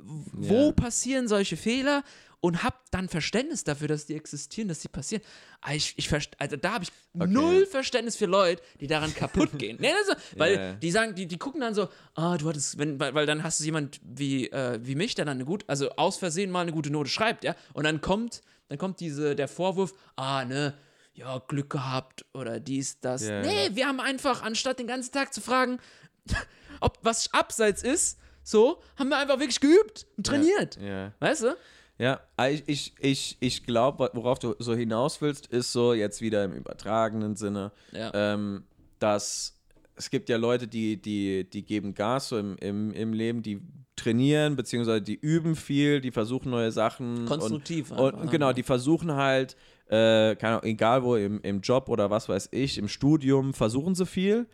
[0.00, 0.72] wo Ja.
[0.72, 2.02] passieren solche Fehler
[2.44, 5.22] und hab dann Verständnis dafür, dass die existieren, dass die passieren.
[5.62, 7.26] Ah, Ich, ich also da habe ich Okay.
[7.32, 9.78] null Verständnis für Leute, die daran kaputt gehen.
[9.80, 10.72] Nee, also, weil Ja.
[10.74, 13.60] die sagen, die, die gucken dann so, ah, du hattest, wenn, weil, weil dann hast
[13.60, 16.72] du jemand wie, äh, wie mich, der dann eine gut, also aus Versehen mal eine
[16.72, 20.74] gute Note schreibt, ja, und dann kommt, dann kommt diese, der Vorwurf, ah, ne,
[21.14, 23.22] ja, Glück gehabt oder dies, das.
[23.26, 25.78] Ja, nee, wir haben einfach, anstatt den ganzen Tag zu fragen,
[26.80, 30.76] ob was abseits ist, so, haben wir einfach wirklich geübt und trainiert.
[30.78, 31.12] Ja.
[31.20, 31.56] Weißt du?
[31.98, 36.20] Ja, ah, ich, ich, ich, ich glaube, worauf du so hinaus willst, ist so jetzt
[36.20, 38.10] wieder im übertragenen Sinne, Ja.
[38.14, 38.64] ähm,
[38.98, 39.54] dass
[39.96, 43.60] es gibt ja Leute, die, die, die geben Gas so im, im, im Leben, die
[43.96, 47.26] trainieren, beziehungsweise die üben viel, die versuchen neue Sachen.
[47.26, 51.60] Konstruktiv Und, einfach, und genau, die versuchen halt, äh, keine Ahnung, egal wo, im, im
[51.60, 54.46] Job oder was weiß ich, im Studium, versuchen sie viel.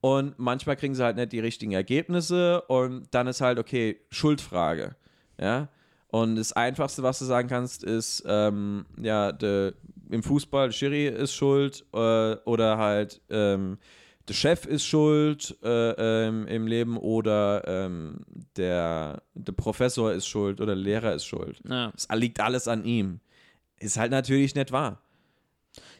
[0.00, 4.96] Und manchmal kriegen sie halt nicht die richtigen Ergebnisse und dann ist halt, okay, Schuldfrage.
[5.38, 5.68] Ja.
[6.12, 9.72] Und das Einfachste, was du sagen kannst, ist, ähm, ja, de,
[10.10, 13.78] im Fußball, Schiri ist schuld äh, oder halt ähm,
[14.28, 18.20] der Chef ist schuld äh, ähm, im Leben oder ähm,
[18.56, 21.60] der, der Professor ist schuld oder der Lehrer ist schuld.
[21.68, 21.92] Ja.
[21.96, 23.20] Es liegt alles an ihm.
[23.78, 25.00] Ist halt natürlich nicht wahr.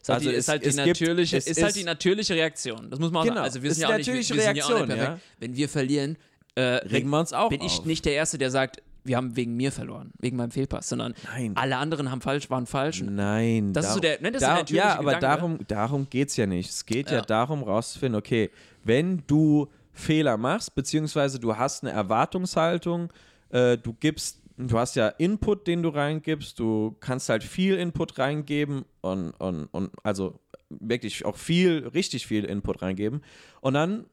[0.00, 1.76] Ist halt, Also die, es- ist halt die es gibt- natürliche, es ist halt ist-
[1.80, 2.90] die natürliche Reaktion.
[2.90, 3.44] Das muss man auch Genau, sagen.
[3.44, 5.08] Also wir sind ja auch nicht, wir, wir natürliche sind ja auch nicht Reaktion, perfekt.
[5.22, 5.30] ja.
[5.38, 6.18] Wenn wir verlieren,
[6.56, 7.84] äh, Regen wir uns auch bin ich auf.
[7.86, 11.52] nicht der Erste, der sagt, wir haben wegen mir verloren, wegen meinem Fehlpass, sondern Nein.
[11.56, 13.02] alle anderen haben falsch, waren falsch.
[13.02, 13.72] Nein.
[13.72, 16.36] Das ist so der- ne, das ist der Ja, aber Gedanke, darum, darum geht es
[16.36, 16.70] ja nicht.
[16.70, 17.18] Es geht ja.
[17.18, 17.22] Ja.
[17.22, 18.50] darum, rauszufinden, okay,
[18.84, 23.12] wenn du Fehler machst, beziehungsweise du hast eine Erwartungshaltung,
[23.50, 28.18] äh, du gibst, du hast ja Input, den du reingibst, du kannst halt viel Input
[28.18, 30.38] reingeben und, und, und also
[30.68, 33.22] wirklich auch viel, richtig viel Input reingeben.
[33.60, 34.06] Und dann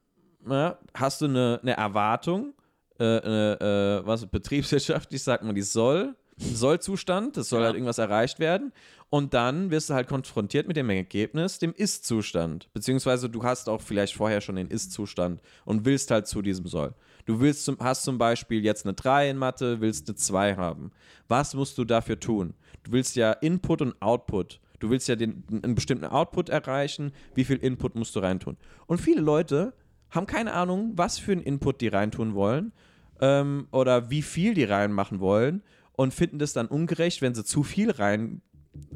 [0.49, 2.53] ja, hast du eine, eine Erwartung,
[2.99, 7.65] äh, äh, äh, was betriebswirtschaftlich sagt man, die soll, Sollzustand, das soll Ja.
[7.67, 8.71] halt irgendwas erreicht werden.
[9.09, 12.69] Und dann wirst du halt konfrontiert mit dem Ergebnis, dem Ist-Zustand.
[12.73, 16.93] Beziehungsweise du hast auch vielleicht vorher schon den Ist-Zustand und willst halt zu diesem Soll.
[17.25, 20.91] Du willst zum, hast zum Beispiel jetzt eine 3 in Mathe, willst eine 2 haben.
[21.27, 22.53] Was musst du dafür tun?
[22.83, 24.59] Du willst ja Input und Output.
[24.79, 27.13] Du willst ja den, einen bestimmten Output erreichen.
[27.33, 28.57] Wie viel Input musst du reintun?
[28.85, 29.73] Und viele Leute
[30.11, 32.73] haben keine Ahnung, was für einen Input die reintun wollen
[33.21, 35.63] ähm, oder wie viel die reinmachen wollen
[35.93, 38.41] und finden das dann ungerecht, wenn sie zu viel rein,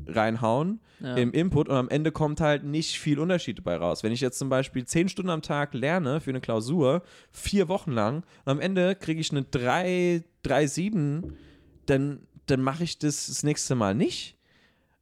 [0.07, 1.15] reinhauen Ja.
[1.15, 4.03] im Input und am Ende kommt halt nicht viel Unterschied dabei raus.
[4.03, 7.01] Wenn ich jetzt zum Beispiel zehn Stunden am Tag lerne für eine Klausur,
[7.32, 11.34] vier Wochen lang, und am Ende kriege ich eine 3, 3, 7,
[11.88, 14.38] dann, dann mache ich das das nächste Mal nicht.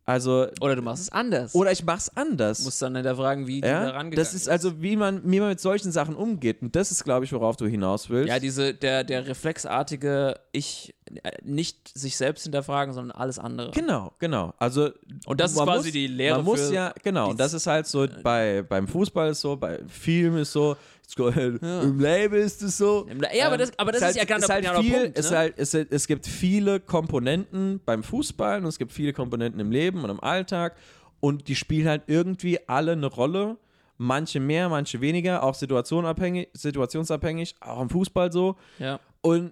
[0.10, 1.54] Also, Oder du machst es anders.
[1.54, 2.58] oder ich mache es anders.
[2.58, 5.40] du musst dann hinterfragen, wie du da ja, rangegangen das ist also, wie man, wie
[5.40, 6.64] man mit solchen Sachen umgeht.
[6.64, 8.30] Und das ist, glaube ich, worauf du hinaus willst.
[8.30, 10.96] Ja, diese, der, der reflexartige Ich,
[11.44, 13.72] nicht sich selbst hinterfragen, sondern alles andere.
[13.72, 14.54] Genau, genau.
[14.58, 14.90] Also
[15.26, 17.30] Und das ist quasi muss, die Lehre Man muss ja, genau.
[17.32, 20.76] Und das ist halt so bei beim Fußball ist so, bei Film ist so,
[21.18, 23.08] im Leben ist es so.
[23.34, 25.38] Ja, aber das- aber das ist ja halt, genau halt genau viel, Punkt, es, ne?
[25.38, 30.04] halt, es, es gibt viele Komponenten beim Fußball und es gibt viele Komponenten im Leben
[30.04, 30.76] und im Alltag
[31.20, 33.58] und die spielen halt irgendwie alle eine Rolle.
[34.02, 38.56] Manche mehr, manche weniger, auch situationabhängig, situationsabhängig, auch im Fußball so.
[38.78, 39.00] Ja.
[39.20, 39.52] Und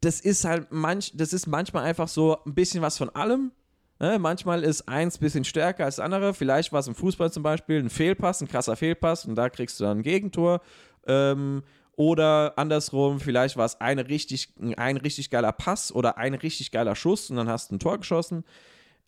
[0.00, 3.52] das ist halt manch, das ist manchmal einfach so ein bisschen was von allem.
[4.00, 4.18] Ne?
[4.18, 6.34] Manchmal ist eins ein bisschen stärker als das andere.
[6.34, 9.80] Vielleicht war es im Fußball zum Beispiel ein Fehlpass, ein krasser Fehlpass und da kriegst
[9.80, 10.60] du dann ein Gegentor.
[11.06, 11.62] Ähm,
[11.96, 16.94] oder andersrum, vielleicht war es eine richtig, ein richtig geiler Pass oder ein richtig geiler
[16.94, 18.44] Schuss und dann hast du ein Tor geschossen.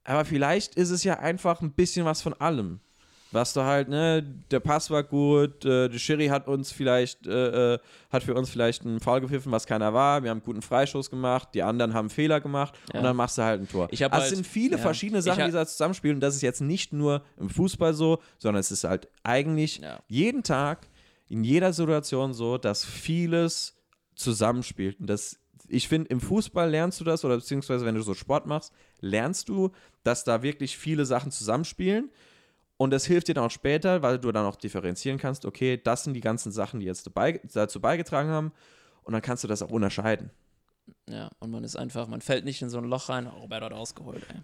[0.03, 2.81] Aber vielleicht ist es ja einfach ein bisschen was von allem.
[3.33, 7.75] Was du halt, ne, der Pass war gut, äh, der Schiri hat uns vielleicht, äh,
[7.75, 7.79] äh,
[8.11, 10.23] hat für uns vielleicht einen Foul gepfiffen, was keiner war.
[10.25, 12.99] Wir haben einen guten Freischuss gemacht, die anderen haben Fehler gemacht Ja.
[12.99, 13.87] und dann machst du halt ein Tor.
[13.93, 14.83] Ich also halt- es sind viele ja.
[14.83, 16.17] verschiedene Sachen, die da zusammenspielen.
[16.17, 20.01] Und das ist jetzt nicht nur im Fußball so, sondern es ist halt eigentlich Ja.
[20.09, 20.89] jeden Tag,
[21.29, 23.77] in jeder Situation so, dass vieles
[24.17, 24.99] zusammenspielt.
[25.01, 28.47] Und das, ich finde, im Fußball lernst du das, oder beziehungsweise wenn du so Sport
[28.47, 29.71] machst, lernst du,
[30.03, 32.11] dass da wirklich viele Sachen zusammenspielen.
[32.81, 36.05] Und das hilft dir dann auch später, weil du dann auch differenzieren kannst, okay, das
[36.05, 38.53] sind die ganzen Sachen, die jetzt dabei, dazu beigetragen haben.
[39.03, 40.31] Und dann kannst du das auch unterscheiden.
[41.07, 43.27] Ja, und man ist einfach, man fällt nicht in so ein Loch rein.
[43.27, 44.37] Oh, Robert hat ausgeholt, ey.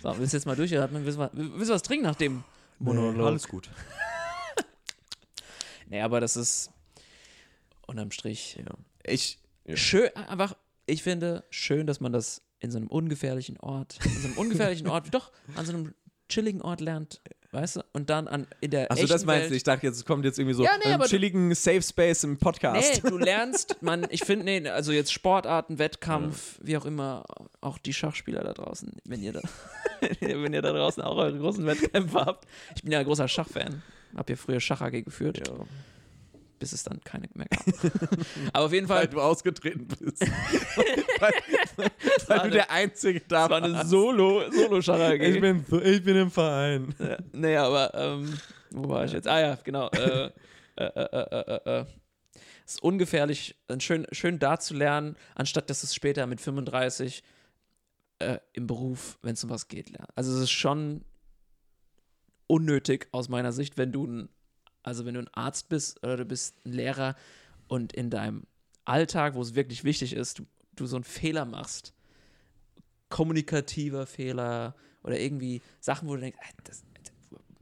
[0.00, 1.04] So, willst du jetzt mal durchatmen?
[1.04, 2.44] Willst du, mal, willst du was trinken nach dem
[2.78, 3.48] Monolog?
[3.48, 3.68] gut.
[5.88, 6.70] Nee, aber das ist
[7.84, 8.76] unterm Strich Ja.
[9.02, 9.40] Ich,
[9.74, 10.54] schön, einfach,
[10.86, 14.86] ich finde schön, dass man das in so einem ungefährlichen Ort, in so einem ungefährlichen
[14.86, 15.94] Ort, doch, an so einem
[16.28, 17.20] chilligen Ort lernt,
[17.52, 17.80] weißt du?
[17.92, 19.56] Und dann an, in der Achso, das meinst Welt, du?
[19.56, 22.24] Ich dachte, jetzt kommt jetzt irgendwie so Ja, nee, einen aber du- chilligen Safe Space
[22.24, 23.02] im Podcast.
[23.04, 27.24] Nee, du lernst, man, ich finde, nee, also jetzt Sportarten, Wettkampf, wie auch immer,
[27.60, 29.40] auch die Schachspieler da draußen, wenn ihr da,
[30.20, 32.46] wenn ihr da draußen auch eure großen Wettkämpfe habt.
[32.76, 33.82] Ich bin ja ein großer Schachfan.
[34.16, 35.40] Hab ja früher Schach AG geführt,
[36.60, 37.66] bis es dann keine mehr gab.
[38.52, 40.20] Aber auf jeden Fall, weil du ausgetreten bist.
[41.18, 41.32] weil
[42.28, 43.90] weil du der Einzige da das war eine warst.
[43.90, 44.78] Solo, Solo.
[44.78, 46.94] Ich bin, ich bin im Verein.
[46.98, 48.38] Ja, nee, aber ähm,
[48.70, 49.26] wo war ich jetzt?
[49.26, 49.88] Ah ja, genau.
[49.90, 50.30] Äh,
[50.76, 51.84] äh, äh, äh, äh, äh.
[52.64, 57.24] Es ist ungefährlich, äh, schön, schön da zu lernen, anstatt dass es später mit 35
[58.20, 60.10] äh, im Beruf, wenn es um was geht, lernt.
[60.14, 61.04] Also es ist schon
[62.46, 64.28] unnötig aus meiner Sicht, wenn du ein,
[64.82, 67.16] also wenn du ein Arzt bist oder du bist ein Lehrer
[67.68, 68.44] und in deinem
[68.84, 71.92] Alltag, wo es wirklich wichtig ist, du, du so einen Fehler machst,
[73.08, 76.84] kommunikativer Fehler oder irgendwie Sachen, wo du denkst, "Ey, das,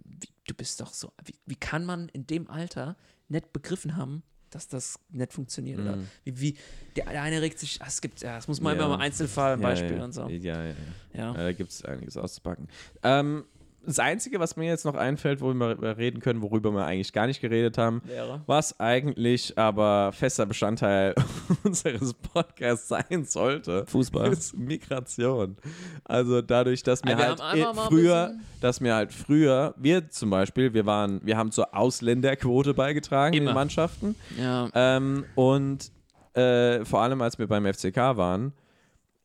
[0.04, 2.96] wie, du bist doch so, wie, wie kann man in dem Alter
[3.28, 5.80] nicht begriffen haben, dass das nicht funktioniert?
[5.80, 6.58] Oder wie, wie
[6.96, 8.84] der, der eine regt sich, ah, es gibt, ja, es muss man Ja.
[8.86, 10.28] immer mal Einzelfall, ein Beispiel ja, und so.
[10.28, 10.74] Ja, ja, ja.
[11.12, 11.32] Ja.
[11.32, 12.68] Ja, da gibt es einiges auszupacken.
[13.02, 13.44] Ähm,
[13.88, 17.26] das Einzige, was mir jetzt noch einfällt, worüber wir reden können, worüber wir eigentlich gar
[17.26, 18.42] nicht geredet haben, Wäre.
[18.46, 21.14] was eigentlich aber fester Bestandteil
[21.64, 24.30] unseres Podcasts sein sollte, Fußball.
[24.32, 25.56] ist Migration.
[26.04, 27.40] Also dadurch, dass mir wir halt
[27.88, 33.34] früher, dass mir halt früher, wir zum Beispiel, wir waren, wir haben zur Ausländerquote beigetragen
[33.34, 33.52] in Immer.
[33.52, 34.14] den Mannschaften.
[34.38, 34.68] Ja.
[34.74, 35.90] Ähm, und
[36.34, 38.52] äh, vor allem, als wir beim FCK waren,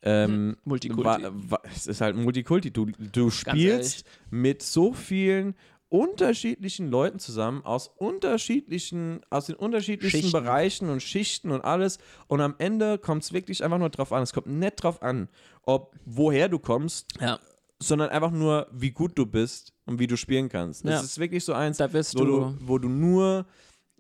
[0.04, 1.06] ähm, Multikulti.
[1.06, 1.20] war,
[1.51, 2.72] war, es ist halt Multikulti.
[2.72, 5.56] Du, du spielst mit so vielen
[5.93, 10.43] unterschiedlichen Leuten zusammen aus unterschiedlichen, aus den unterschiedlichsten Schichten.
[10.43, 11.99] Bereichen und Schichten und alles.
[12.28, 14.24] Und am Ende kommt es wirklich einfach nur drauf an.
[14.24, 15.30] Es kommt nicht drauf an,
[15.62, 17.39] ob woher du kommst, ja.
[17.80, 20.84] sondern einfach nur, wie gut du bist und wie du spielen kannst.
[20.84, 20.97] Ja.
[20.97, 23.45] Es ist wirklich so eins, wo, du, wo du nur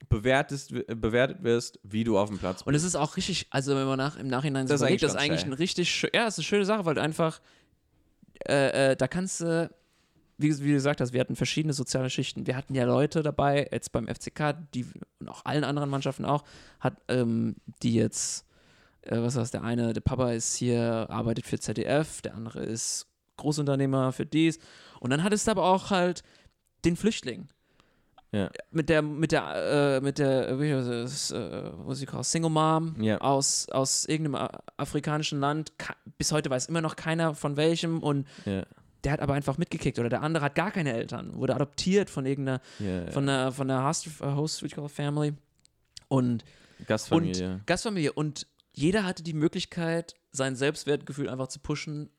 [0.09, 2.67] bewertest, bewertet wirst, wie du auf dem Platz bist.
[2.67, 5.03] Und es ist auch richtig, also wenn man nach, im Nachhinein Das so ist überlegt,
[5.03, 5.51] eigentlich das ist eigentlich geil.
[5.51, 7.41] ein richtig, ja, es ist eine schöne Sache, weil du einfach,
[8.47, 9.69] äh, äh, da kannst du,
[10.37, 12.47] wie, wie du gesagt hast, wir hatten verschiedene soziale Schichten.
[12.47, 14.85] Wir hatten ja Leute dabei, jetzt beim FCK, die
[15.19, 16.43] und auch allen anderen Mannschaften auch,
[16.79, 18.45] hat, ähm, die jetzt,
[19.01, 23.07] äh, was heißt der eine, der Papa ist hier, arbeitet für ZDF, der andere ist
[23.37, 24.59] Großunternehmer für dies.
[24.99, 26.23] Und dann hattest du aber auch halt
[26.85, 27.47] den Flüchtling.
[28.33, 28.49] Ja.
[28.71, 32.95] mit der, mit der, äh, mit der, wie heißt das, äh, sie called, Single Mom
[33.01, 33.19] Ja.
[33.19, 35.77] aus, aus irgendeinem afrikanischen Land.
[35.77, 38.63] Ka- Bis heute weiß immer noch keiner von welchem und Ja.
[39.03, 42.25] der hat aber einfach mitgekickt oder der andere hat gar keine Eltern, wurde adoptiert von
[42.25, 42.59] irgendeiner,
[43.11, 45.33] von der, von der Host, äh, Host call Family
[46.07, 46.43] und,
[46.87, 47.53] Gastfamilie.
[47.53, 52.09] und Gastfamilie und jeder hatte die Möglichkeit, sein Selbstwertgefühl einfach zu pushen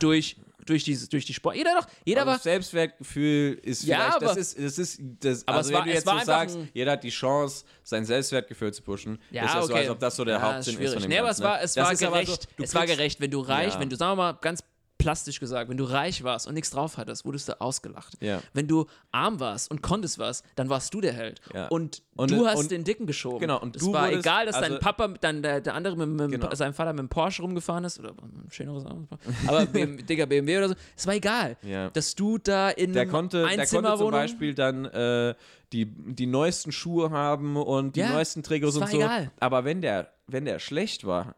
[0.00, 1.56] durch, durch, diese, durch die Sport.
[1.56, 5.00] Jeder doch, jeder Aber war, das Selbstwertgefühl ist Ja, vielleicht, das aber- ist, das ist,
[5.20, 7.10] das, Aber also es war- wenn du jetzt war so sagst, ein- jeder hat die
[7.10, 9.82] Chance, sein Selbstwertgefühl zu pushen, Ja, ist das so, okay.
[9.82, 10.92] als ob das so der Ja, Hauptsinn ist schwierig.
[10.94, 11.62] von dem Nee, aber es Ganzen, war, ne?
[11.64, 12.48] es war ist aber gerecht.
[12.58, 13.80] so, es war kriegst- gerecht, wenn du reich, Ja.
[13.80, 14.60] wenn du, sagen wir mal, ganz
[14.98, 18.14] plastisch gesagt, wenn du reich warst und nichts drauf hattest, wurdest du ausgelacht.
[18.20, 18.40] Ja.
[18.52, 21.40] Wenn du arm warst und konntest was, dann warst du der Held.
[21.54, 21.68] Ja.
[21.68, 23.38] Und, Und- du hast und- den Dicken geschoben.
[23.38, 26.08] Genau, und es war wurdest- egal, dass dein also- Papa, dann der, der andere mit,
[26.08, 26.52] mit Genau.
[26.54, 29.06] seinem Vater mit dem Porsche rumgefahren ist oder ein schöneres Auto,
[29.46, 30.74] aber BM, dicker BMW oder so.
[30.96, 31.90] Es war egal, Ja.
[31.90, 35.34] dass du da in Der konnte, der konnte zum Beispiel dann äh,
[35.72, 38.96] die, die neuesten Schuhe haben und die neuesten Trikots und so.
[38.96, 39.30] egal.
[39.38, 41.36] Aber wenn der, wenn der schlecht war,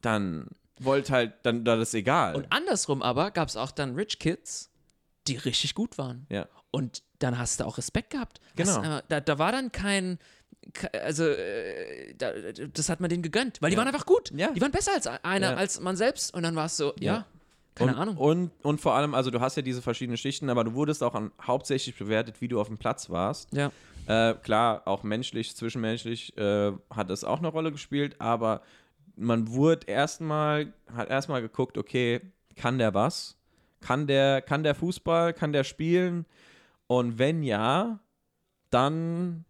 [0.00, 0.46] dann
[0.84, 2.34] wollte halt, dann war das egal.
[2.36, 4.70] Und andersrum aber gab es auch dann Rich Kids,
[5.26, 6.26] die richtig gut waren.
[6.30, 6.46] ja.
[6.70, 8.40] Und dann hast du auch Respekt gehabt.
[8.54, 8.82] Genau.
[8.82, 10.18] Hast, da, da war dann kein.
[10.74, 12.30] ke- Also, äh, da,
[12.74, 13.78] das hat man denen gegönnt, weil die Ja.
[13.78, 14.30] waren einfach gut.
[14.36, 14.50] Ja.
[14.52, 15.56] Die waren besser als einer, Ja.
[15.56, 16.34] als man selbst.
[16.34, 17.24] Und dann war es so, ja,
[17.74, 18.16] keine und, Ahnung.
[18.18, 21.14] Und, und vor allem, also du hast ja diese verschiedenen Schichten, aber du wurdest auch
[21.14, 23.52] an, hauptsächlich bewertet, wie du auf dem Platz warst.
[23.54, 23.70] ja.
[24.06, 28.62] Äh, klar, auch menschlich, zwischenmenschlich äh, hat es auch eine Rolle gespielt, aber
[29.18, 32.20] man wurde erstmal, hat erstmal geguckt, okay,
[32.56, 33.36] kann der was?
[33.80, 36.26] Kann der, kann der Fußball, kann der spielen?
[36.86, 38.00] Und wenn ja,
[38.70, 39.44] dann,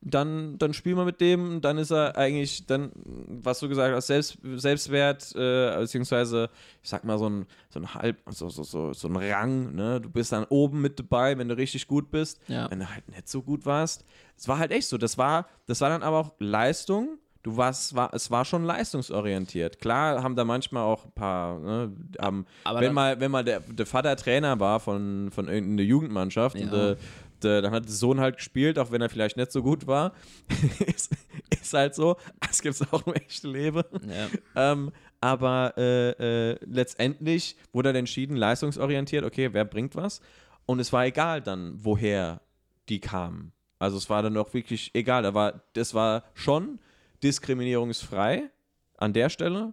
[0.00, 4.06] dann, dann spielen wir mit dem, dann ist er eigentlich, dann, was du gesagt hast,
[4.06, 6.50] Selbst, Selbstwert, äh, beziehungsweise,
[6.82, 10.00] ich sag mal, so ein, so ein halb, so, so, so, so ein Rang, ne?
[10.00, 12.40] Du bist dann oben mit dabei, wenn du richtig gut bist.
[12.48, 12.70] Ja.
[12.70, 14.04] Wenn du halt nicht so gut warst.
[14.36, 14.98] Es war halt echt so.
[14.98, 17.18] Das war, das war dann aber auch Leistung.
[17.44, 19.78] Du warst, war, es war schon leistungsorientiert.
[19.78, 23.60] Klar haben da manchmal auch ein paar, ne, haben, Aber wenn mal, wenn mal der,
[23.60, 26.64] der Vater Trainer war von, von irgendeiner Jugendmannschaft Ja.
[26.64, 26.96] und äh,
[27.42, 30.14] der, dann hat der Sohn halt gespielt, auch wenn er vielleicht nicht so gut war.
[30.86, 31.14] ist,
[31.50, 32.16] ist halt so.
[32.40, 33.82] Das gibt es auch im echten Leben.
[34.08, 34.72] Ja.
[34.72, 34.90] Ähm,
[35.20, 40.22] aber äh, äh, letztendlich wurde dann entschieden, leistungsorientiert, okay, wer bringt was?
[40.64, 42.40] Und es war egal dann, woher
[42.88, 43.52] die kamen.
[43.78, 45.22] Also es war dann auch wirklich egal.
[45.22, 46.78] Da war, das war schon
[47.24, 48.50] diskriminierungsfrei
[48.98, 49.72] an der Stelle.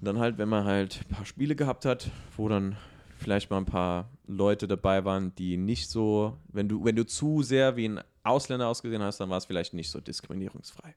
[0.00, 2.76] Und dann halt, wenn man halt ein paar Spiele gehabt hat, wo dann
[3.18, 7.42] vielleicht mal ein paar Leute dabei waren, die nicht so, wenn du, wenn du zu
[7.42, 10.94] sehr wie ein Ausländer ausgesehen hast, dann war es vielleicht nicht so diskriminierungsfrei.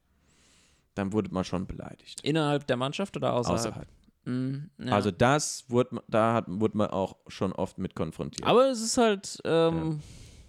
[0.96, 2.22] Dann wurde man schon beleidigt.
[2.22, 3.60] Innerhalb der Mannschaft oder außerhalb?
[3.60, 3.88] Außerhalb.
[4.26, 4.92] Mhm, ja.
[4.94, 8.48] Also das wurde, da hat, wurde man auch schon oft mit konfrontiert.
[8.48, 10.00] aber es ist halt, ähm,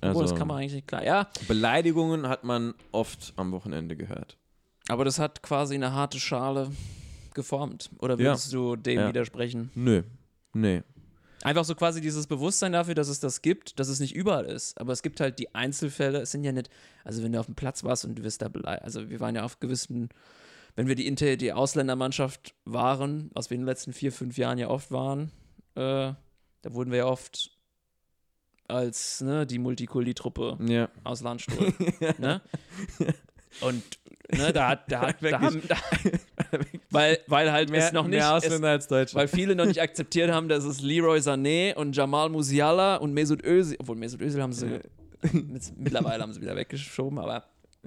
[0.01, 1.05] das Also- kann man eigentlich nicht klar.
[1.05, 4.39] Ja, Beleidigungen hat man oft am Wochenende gehört.
[4.89, 6.71] Aber das hat quasi eine harte Schale
[7.35, 7.91] geformt.
[7.99, 9.09] Oder würdest du dem Ja.
[9.09, 9.71] widersprechen?
[9.75, 10.03] Nö,
[10.55, 10.83] nee.
[11.43, 14.81] Einfach so quasi dieses Bewusstsein dafür, dass es das gibt, dass es nicht überall ist.
[14.81, 16.71] Aber es gibt halt die Einzelfälle, es sind ja nicht,
[17.05, 19.35] also wenn du auf dem Platz warst und du wirst da beleidigt, also wir waren
[19.37, 20.09] ja auf gewissen,
[20.75, 24.59] wenn wir die, Inter die Ausländermannschaft waren, was wir in den letzten vier, fünf Jahren
[24.59, 25.31] ja oft waren,
[25.75, 26.13] äh,
[26.63, 27.51] da wurden wir ja oft
[28.67, 30.89] als ne, die Multikulti-Truppe Ja.
[31.05, 31.73] aus Landstuhl.
[32.19, 32.41] ne?
[33.61, 33.83] Und
[34.33, 35.77] ne, da, hat, da, hat, da haben, da,
[36.91, 40.81] weil, weil halt es noch nicht, es, weil viele noch nicht akzeptiert haben, dass es
[40.81, 44.81] Leroy Sané und Jamal Musiala und Mesut Özil, obwohl Mesut Özil haben sie
[45.33, 47.45] mit, mittlerweile haben sie wieder weggeschoben, aber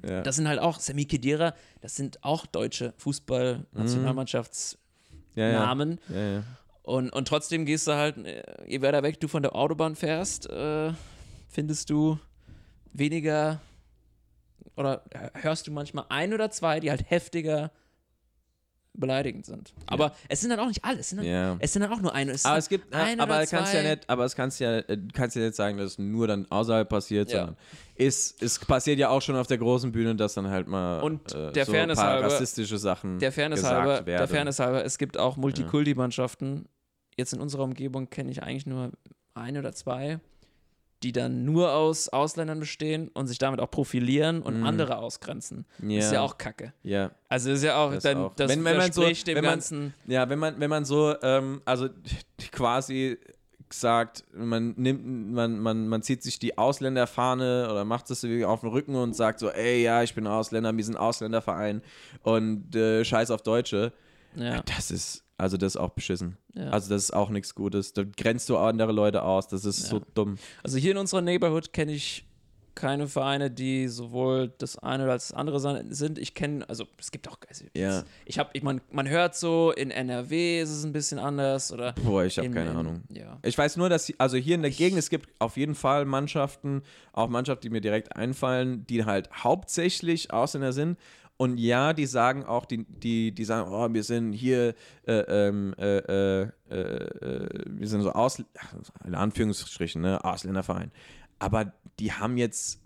[0.08, 0.22] ja.
[0.22, 4.80] das sind halt auch Sami Khedira, das sind auch deutsche Fußball-Nationalmannschaftsnamen
[5.36, 6.22] ja, ja.
[6.22, 6.44] ja, ja.
[6.84, 10.50] und, und trotzdem gehst du halt, äh, je weiter weg du von der Autobahn fährst,
[10.50, 10.94] äh,
[11.50, 12.18] findest du
[12.94, 13.60] weniger
[14.80, 15.04] oder
[15.36, 17.72] hörst du manchmal ein oder zwei, die halt heftiger
[18.94, 19.74] beleidigend sind.
[19.86, 21.56] Aber es sind dann auch nicht alle, es sind dann, Ja.
[21.60, 22.32] es sind dann auch nur eine.
[22.32, 23.90] Es Aber es gibt, ein aber oder kannst ja zwei.
[23.92, 26.90] nicht, aber es kannst ja, äh, kannst ja nicht sagen, dass es nur dann außerhalb
[26.90, 27.38] passiert, Ja.
[27.46, 27.58] sondern
[27.96, 31.34] es, es passiert ja auch schon auf der großen Bühne, dass dann halt mal Und
[31.34, 34.18] äh, der so Fairness ein paar halber- rassistische Sachen Der Fairness, gesagt halber, werden.
[34.20, 36.68] der Fairness halber, es gibt auch Multikulti-Mannschaften.
[37.16, 38.92] Jetzt in unserer Umgebung kenne ich eigentlich nur
[39.34, 40.20] ein oder zwei,
[41.04, 45.66] die dann nur aus Ausländern bestehen und sich damit auch profilieren und andere ausgrenzen.
[45.82, 46.00] Ja.
[46.00, 46.74] Ist ja auch Kacke.
[46.84, 47.12] ja.
[47.30, 48.36] Also ist ja auch, Das dann, auch.
[48.36, 49.94] das Wenn- wenn man so- dem wenn man- Ganzen.
[50.08, 51.88] Ja, wenn man, wenn man so, ähm, also
[52.52, 53.18] quasi
[53.72, 58.70] sagt, man nimmt, man, man, man zieht sich die Ausländerfahne oder macht es auf den
[58.70, 61.84] Rücken und sagt so, ey, ja, ich bin Ausländer, wir sind Ausländerverein
[62.24, 63.94] und äh, scheiß auf Deutsche.
[64.36, 64.62] Ja.
[64.64, 66.38] Das ist, also das ist auch beschissen.
[66.54, 66.70] Ja.
[66.70, 67.94] Also das ist auch nichts Gutes.
[67.94, 69.48] Da grenzt du andere Leute aus.
[69.48, 70.38] Das ist so dumm.
[70.64, 72.26] Also hier in unserer Neighborhood kenne ich
[72.76, 75.60] keine Vereine, die sowohl das eine oder das andere
[75.94, 76.18] sind.
[76.18, 78.04] Ich kenne, also es gibt auch, also Ja.
[78.26, 81.92] ich habe, ich, man, man hört so, in NRW ist es ein bisschen anders oder
[82.06, 83.02] Boah, ich habe in- keine in- Ahnung.
[83.12, 83.38] Ja.
[83.44, 86.84] Ich weiß nur, dass, also hier in der Gegend, es gibt auf jeden Fall Mannschaften,
[87.12, 90.98] auch Mannschaften, die mir direkt einfallen, die halt hauptsächlich Ausländer sind.
[91.42, 94.76] Und ja, die sagen auch, die, die, die sagen, oh, wir sind hier,
[95.08, 95.14] äh,
[95.48, 98.44] ähm, äh, äh, äh, wir sind so Aus,
[99.06, 100.92] in Anführungsstrichen, ne, Ausländerverein.
[101.40, 102.82] Aber die haben jetzt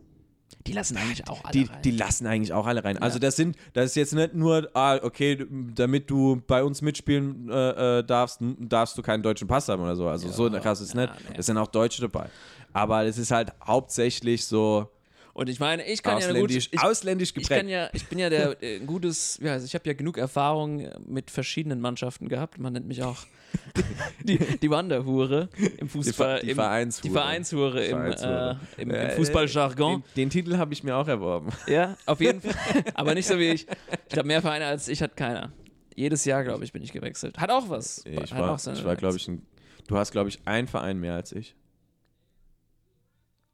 [0.67, 1.81] Die lassen eigentlich auch alle die, rein.
[1.81, 2.99] die lassen eigentlich auch alle rein.
[2.99, 3.21] Also Ja.
[3.21, 7.99] das sind, das ist jetzt nicht nur, ah, okay, damit du bei uns mitspielen äh,
[7.99, 10.07] äh, darfst, darfst du keinen deutschen Pass haben oder so.
[10.07, 11.13] Also so krass ist es ja, nicht.
[11.29, 11.35] nee.
[11.39, 12.29] Es sind auch Deutsche dabei.
[12.71, 14.89] Aber es ist halt hauptsächlich so
[15.33, 17.61] Und ich meine, ich kann ja eine gute, ausländisch, ich, ausländisch ich geprägt.
[17.61, 20.19] kann ja, ich bin ja der äh, ein gutes, ja, also ich habe ja genug
[20.19, 22.59] Erfahrung mit verschiedenen Mannschaften gehabt.
[22.59, 23.25] Man nennt mich auch
[24.23, 27.07] die, die Wanderhure im Fußball, die im, Vereinshure.
[27.07, 28.59] die Vereinshure im, Vereinshure.
[28.77, 30.03] Äh, im, im Fußballjargon.
[30.03, 31.51] Den, den Titel habe ich mir auch erworben.
[31.65, 32.53] Ja, auf jeden Fall.
[32.93, 33.67] Aber nicht so wie ich.
[33.67, 35.51] Ich glaube, mehr Vereine als ich hat keiner.
[35.95, 37.39] Jedes Jahr, glaube ich, bin ich gewechselt.
[37.39, 38.05] Hat auch was.
[38.05, 39.45] Ich hat war, ich war glaube ich, ein,
[39.87, 41.55] du hast, glaube ich, einen Verein mehr als ich.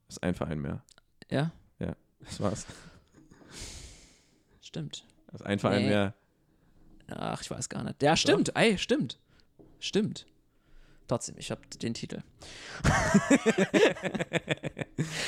[0.08, 0.82] Das ist ein Verein mehr.
[1.30, 1.52] Ja,
[2.24, 2.66] Das war's.
[4.60, 5.04] stimmt.
[5.30, 5.88] Das ist ein Verein Nee.
[5.88, 6.14] mehr.
[7.08, 8.02] Ach, ich weiß gar nicht.
[8.02, 8.54] Ja, stimmt.
[8.56, 9.18] Ey, stimmt.
[9.80, 10.26] Stimmt.
[11.08, 12.22] Trotzdem, ich habe den Titel.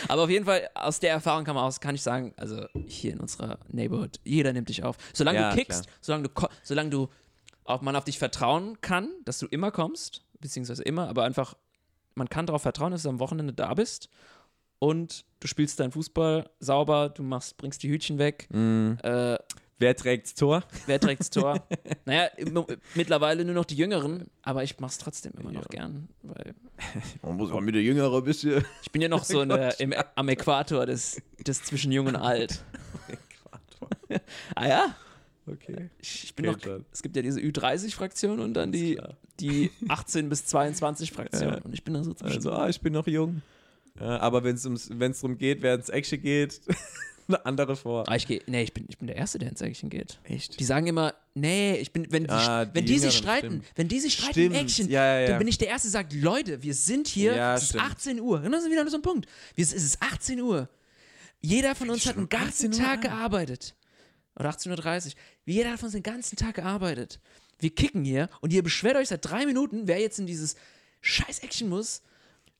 [0.09, 3.13] Aber auf jeden Fall, aus der Erfahrung kann man aus, kann ich sagen, also hier
[3.13, 4.97] in unserer Neighborhood, jeder nimmt dich auf.
[5.13, 5.97] Solange Ja, du kickst, klar.
[6.01, 7.09] solange du, solange du
[7.65, 11.55] auf, man auf dich vertrauen kann, dass du immer kommst, beziehungsweise immer, aber einfach,
[12.15, 14.09] man kann darauf vertrauen, dass du am Wochenende da bist
[14.83, 18.99] und du spielst deinen Fußball sauber, du machst, bringst die Hütchen weg, Mhm.
[19.05, 19.39] äh,
[19.79, 20.63] Wer trägt's Tor?
[20.87, 21.67] Wer trägt's Tor?
[22.05, 22.65] naja, im-
[22.95, 26.55] mittlerweile nur noch die Jüngeren, aber ich mach's trotzdem immer noch gern, weil
[27.23, 28.65] Man muss auch mit der Jüngere ein bisschen.
[28.83, 32.63] ich bin ja noch so der, im, am Äquator des, des zwischen Jung und Alt.
[34.55, 34.95] ah ja,
[35.47, 35.91] Okay.
[36.01, 39.17] ich, bin Geht noch, es gibt ja diese Ü30-Fraktion und dann die, klar.
[39.41, 41.61] die 18 bis 22-Fraktion Ja.
[41.63, 42.37] und ich bin da so zwischen.
[42.37, 43.43] Also, ah, ich bin noch jung.
[44.01, 46.61] Ja, aber wenn es darum geht, wer ins Action geht,
[47.29, 48.09] eine andere vor.
[48.09, 50.19] Ah, ich gehe, nee, ich bin, ich bin der Erste, der ins Action geht.
[50.25, 50.59] Echt?
[50.59, 53.65] Die sagen immer, nee, ich bin, wenn die, Ah, die wenn die sich streiten, stimmt.
[53.77, 55.27] wenn die sich streiten Stimmt, im Action, ja, ja, ja.
[55.29, 57.85] dann bin ich der Erste, der sagt, Leute, wir sind hier, Ja, es ist stimmt.
[57.85, 58.43] 18 Uhr.
[58.43, 59.27] Und das ist wieder so ein Punkt.
[59.55, 60.69] Wir, es ist 18 Uhr.
[61.41, 63.01] Jeder von uns hat einen ganzen 18 Uhr Tag an?
[63.03, 63.75] gearbeitet.
[64.39, 65.13] Oder 18.30 Uhr.
[65.45, 67.21] Jeder hat von uns den ganzen Tag gearbeitet.
[67.59, 70.57] Wir kicken hier und ihr beschwert euch seit drei Minuten, wer jetzt in dieses
[71.03, 72.03] scheiß Action muss.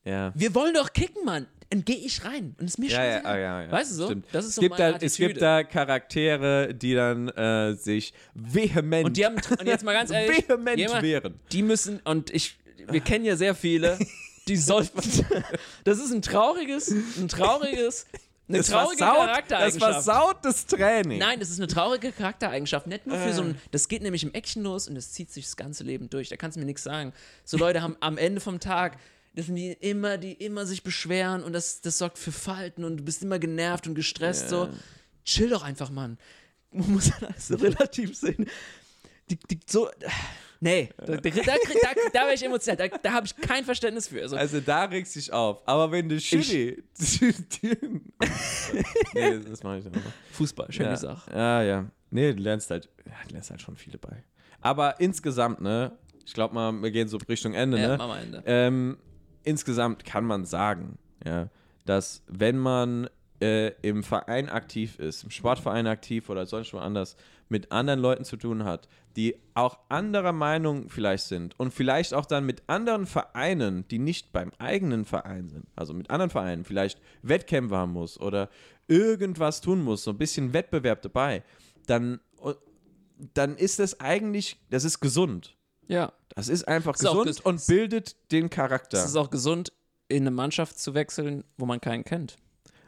[0.05, 0.33] Ja.
[0.35, 1.47] Wir wollen doch kicken, Mann.
[1.71, 2.55] Dann gehe ich rein.
[2.59, 3.33] Und es ist mir Ja, scheißegal.
[3.35, 3.73] ah, ja, ja.
[3.73, 4.07] Weißt du so?
[4.07, 4.27] Stimmt.
[4.33, 8.13] Das ist es so gibt meine da, Es gibt da Charaktere, die dann äh, sich
[8.35, 11.41] vehement, Und die haben, und jetzt mal ganz ehrlich, vehement jemand- wehren.
[11.51, 12.57] die müssen, und ich,
[12.91, 13.99] wir kennen ja sehr viele,
[14.49, 15.01] die sollten,
[15.85, 18.07] das ist ein trauriges, ein trauriges,
[18.49, 19.93] eine Das traurige versaut, das Charaktereigenschaft.
[20.05, 21.19] versaut das Training.
[21.21, 22.87] Nein, das ist eine traurige Charaktereigenschaft.
[22.87, 23.47] Nicht nur für so Äh.
[23.47, 26.29] ein, das geht nämlich im Action los und das zieht sich das ganze Leben durch.
[26.29, 27.15] Da kannst du mir nichts sagen.
[27.45, 28.99] So Leute haben am Ende vom Tag,
[29.35, 32.99] das sind die immer, die immer sich beschweren und das, das sorgt für Falten und
[32.99, 34.49] du bist immer genervt und gestresst.
[34.49, 34.69] So,
[35.25, 36.19] chill doch einfach, Mann.
[36.73, 38.47] Man muss das so relativ sehen.
[39.31, 39.89] Die, die, so,
[40.61, 41.31] nee, da, da, da,
[42.13, 42.77] da, wäre ich emotional.
[42.77, 44.23] Da, da habe ich kein Verständnis für.
[44.23, 45.67] Also, Also da regst du dich auf.
[45.67, 46.83] Aber wenn du Schiri.
[49.15, 50.01] nee, das, das mache ich einfach.
[50.33, 50.97] Fußball, schöne ja.
[50.97, 51.31] Sache.
[51.31, 51.91] Ja, ja.
[52.11, 54.25] Nee, du lernst halt, ja, du lernst halt schon viele bei.
[54.61, 55.93] Aber insgesamt, ne,
[56.25, 58.19] ich glaube mal, wir gehen so Richtung Ende, Ja, ne?
[58.21, 58.43] Ende.
[58.47, 58.99] Ähm,
[59.45, 61.49] insgesamt kann man sagen, ja,
[61.85, 63.09] dass wenn man
[63.41, 67.17] äh, im Verein aktiv ist, im Sportverein aktiv oder sonst wo anders,
[67.49, 72.25] mit anderen Leuten zu tun hat, die auch anderer Meinung vielleicht sind und vielleicht auch
[72.25, 77.01] dann mit anderen Vereinen, die nicht beim eigenen Verein sind, also mit anderen Vereinen vielleicht
[77.23, 78.49] Wettkämpfe haben muss oder
[78.89, 81.43] irgendwas tun muss, so ein bisschen Wettbewerb dabei,
[81.87, 82.21] dann,
[83.35, 85.57] dann ist das eigentlich, das ist gesund.
[85.93, 86.13] Ja.
[86.35, 88.99] Das ist einfach ist gesund ges- und bildet den Charakter.
[88.99, 89.73] Es ist auch gesund,
[90.09, 92.37] in eine Mannschaft zu wechseln, wo man keinen kennt.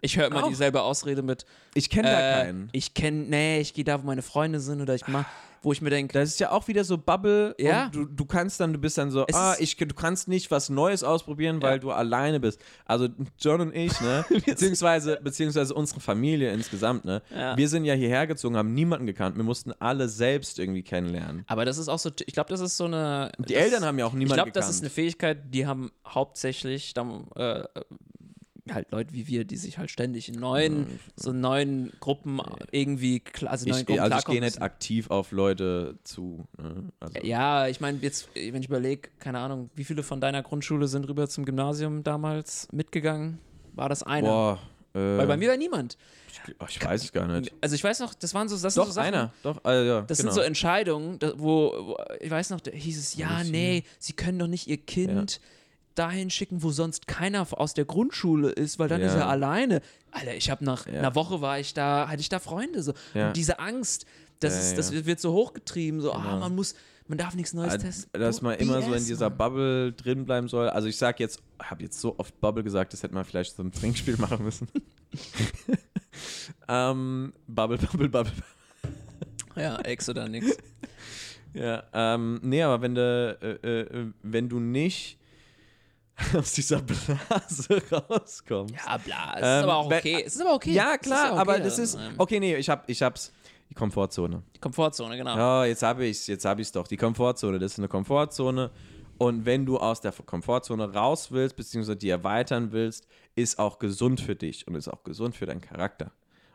[0.00, 0.48] Ich höre immer Auch.
[0.48, 2.68] dieselbe Ausrede mit, ich kenne da äh, keinen.
[2.72, 5.24] ich kenne, nee, ich gehe da, wo meine Freunde sind oder ich mach,
[5.65, 7.55] wo ich mir denke, Das ist ja auch wieder so Bubble.
[7.59, 7.89] Ja.
[7.89, 10.69] Du, du kannst dann, du bist dann so, Es ah, ich, du kannst nicht was
[10.71, 11.79] Neues ausprobieren, weil Ja.
[11.79, 12.61] du alleine bist.
[12.85, 13.09] Also
[13.39, 17.57] John und ich, ne, beziehungsweise, beziehungsweise unsere Familie insgesamt, ne, Ja.
[17.57, 19.37] wir sind ja hierher gezogen, haben niemanden gekannt.
[19.37, 21.45] Wir mussten alle selbst irgendwie kennenlernen.
[21.47, 23.33] aber das ist auch so, ich glaube, das ist so eine.
[23.39, 24.69] Die das, Eltern haben ja auch Ich niemanden glaube, gekannt.
[24.69, 27.65] das ist eine Fähigkeit, die haben hauptsächlich dann, äh,
[28.73, 30.87] halt Leute wie wir, die sich halt ständig in neuen,
[31.17, 32.41] so neuen Gruppen
[32.71, 36.45] irgendwie, also neuen Ich, Gruppen also ich klarkommen gehe nicht aktiv auf Leute zu.
[36.57, 36.91] Ne?
[37.01, 40.89] Also, Ja, ich meine, jetzt, wenn ich überlege, keine Ahnung, wie viele von deiner Grundschule
[40.89, 43.39] sind rüber zum Gymnasium damals mitgegangen?
[43.75, 44.29] War das einer?
[44.29, 44.59] Boah,
[44.95, 45.99] äh, Weil bei mir war niemand.
[46.31, 47.53] ich, oh, ich weiß es gar nicht.
[47.61, 49.33] Also ich weiß noch, das waren so, das sind Doch, so Sachen, einer.
[49.43, 50.31] Doch, äh, ja, Das genau.
[50.31, 54.39] sind so Entscheidungen, wo, wo ich weiß noch, da hieß es, ja, nee, sie können
[54.39, 55.41] doch nicht ihr Kind
[55.95, 59.07] dahin schicken, wo sonst keiner aus der Grundschule ist, weil dann Ja.
[59.09, 59.80] ist er alleine.
[60.11, 60.95] Alter, ich habe nach Ja.
[61.01, 62.92] einer Woche war ich da, hatte ich da Freunde so.
[63.14, 63.28] Ja.
[63.28, 64.07] Und diese Angst,
[64.40, 66.38] das, ist, das wird so hochgetrieben, so, ah, Genau.
[66.40, 66.74] man muss,
[67.07, 68.11] man darf nichts Neues Äh, testen.
[68.20, 69.38] dass man immer so in BS, dieser Mann.
[69.38, 70.68] Bubble drin bleiben soll.
[70.68, 73.62] Also ich sag jetzt, habe jetzt so oft Bubble gesagt, das hätte man vielleicht so
[73.62, 74.68] ein Trinkspiel machen müssen.
[76.68, 78.32] ähm, Bubble, Bubble, Bubble.
[79.57, 80.47] Ja, Ex oder nix.
[81.57, 85.18] Ja, ähm, nee, aber wenn du, äh, äh, wenn du nicht
[86.35, 88.75] aus dieser Blase rauskommst.
[88.75, 90.23] Ja, bla, es ist Ähm, aber auch wenn- okay.
[90.27, 90.73] Es ist aber okay.
[90.73, 91.95] Ja, ist klar, okay, aber das ist.
[91.97, 93.33] ähm, Okay, nee, ich hab, ich hab's.
[93.71, 94.43] Die Komfortzone.
[94.55, 95.37] Die Komfortzone, genau.
[95.37, 96.87] Ja, jetzt habe ich's, jetzt habe ich's doch.
[96.87, 98.71] Die Komfortzone, das ist eine Komfortzone.
[99.17, 104.21] Und wenn du aus der Komfortzone raus willst, beziehungsweise die erweitern willst, ist auch gesund
[104.21, 106.12] für dich und ist auch gesund für deinen Charakter.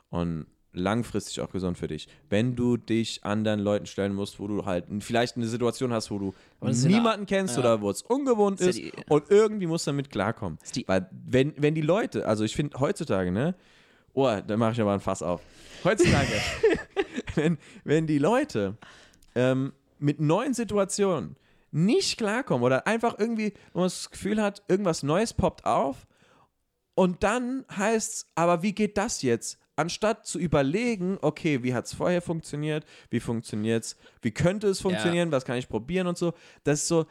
[0.10, 2.08] Und langfristig auch gesund für dich.
[2.30, 6.20] Wenn du dich anderen Leuten stellen musst, wo du halt vielleicht eine Situation hast, wo
[6.20, 7.62] du niemanden kennst ja.
[7.62, 10.60] oder wo es ungewohnt ist, ist ja die- und irgendwie musst du damit klarkommen.
[10.86, 13.56] Weil wenn, wenn die Leute, also ich finde heutzutage, ne,
[14.14, 15.42] oh, da mache ich aber ein Fass auf.
[15.84, 16.34] Heutzutage,
[17.36, 18.78] wenn, wenn die Leute
[19.36, 21.36] ähm, mit neuen Situationen
[21.72, 26.08] nicht klarkommen oder einfach irgendwie nur das Gefühl hat, irgendwas Neues poppt auf
[26.96, 29.58] und dann heißt es, aber wie geht das jetzt?
[29.80, 34.82] Anstatt zu überlegen, okay, wie hat es vorher funktioniert, wie funktioniert es, wie könnte es
[34.82, 36.34] funktionieren, was kann ich probieren und so.
[36.66, 37.06] Das ist so,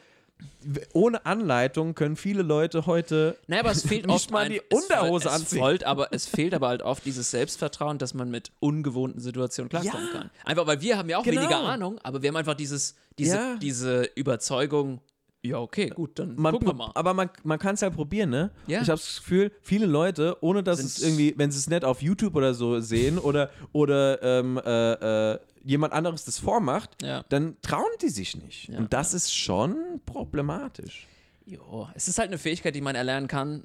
[0.93, 4.61] ohne Anleitung können viele Leute heute Naja, aber es fehlt Nicht oft mal ein- die
[4.73, 5.59] Unterhose es anziehen.
[5.61, 10.07] Folgt, aber es fehlt aber halt oft dieses Selbstvertrauen, dass man mit ungewohnten Situationen klarkommen
[10.13, 10.13] Ja.
[10.21, 10.31] kann.
[10.45, 11.41] Einfach weil wir haben ja auch Genau.
[11.41, 13.57] weniger Ahnung, aber wir haben einfach dieses, diese, Ja.
[13.57, 15.01] diese Überzeugung,
[15.43, 16.91] ja, okay, gut, dann man gucken wir mal.
[16.95, 18.51] Aber man, man kann es ja probieren, ne?
[18.67, 18.83] Ja.
[18.83, 21.85] Ich habe das Gefühl, viele Leute, ohne dass Sind's- es irgendwie, wenn sie es nicht
[21.85, 27.25] auf YouTube oder so sehen oder, oder ähm, äh, äh, jemand anderes das vormacht, Ja.
[27.29, 28.69] dann trauen die sich nicht.
[28.69, 31.07] Ja, Und das ist schon problematisch.
[31.47, 33.65] Jo, es ist halt eine Fähigkeit, die man erlernen kann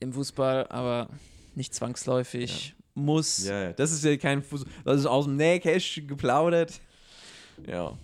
[0.00, 1.08] im Fußball, aber
[1.54, 3.44] nicht zwangsläufig muss.
[3.46, 3.72] Ja, ja.
[3.72, 4.64] Das ist ja kein Fuß.
[4.84, 6.80] Das ist aus dem Nähkästchen geplaudert.
[7.66, 7.96] Ja.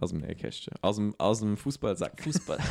[0.00, 0.74] Aus dem Nähkästchen.
[0.80, 2.22] Aus dem, aus dem Fußballsack.
[2.22, 2.58] Fußball.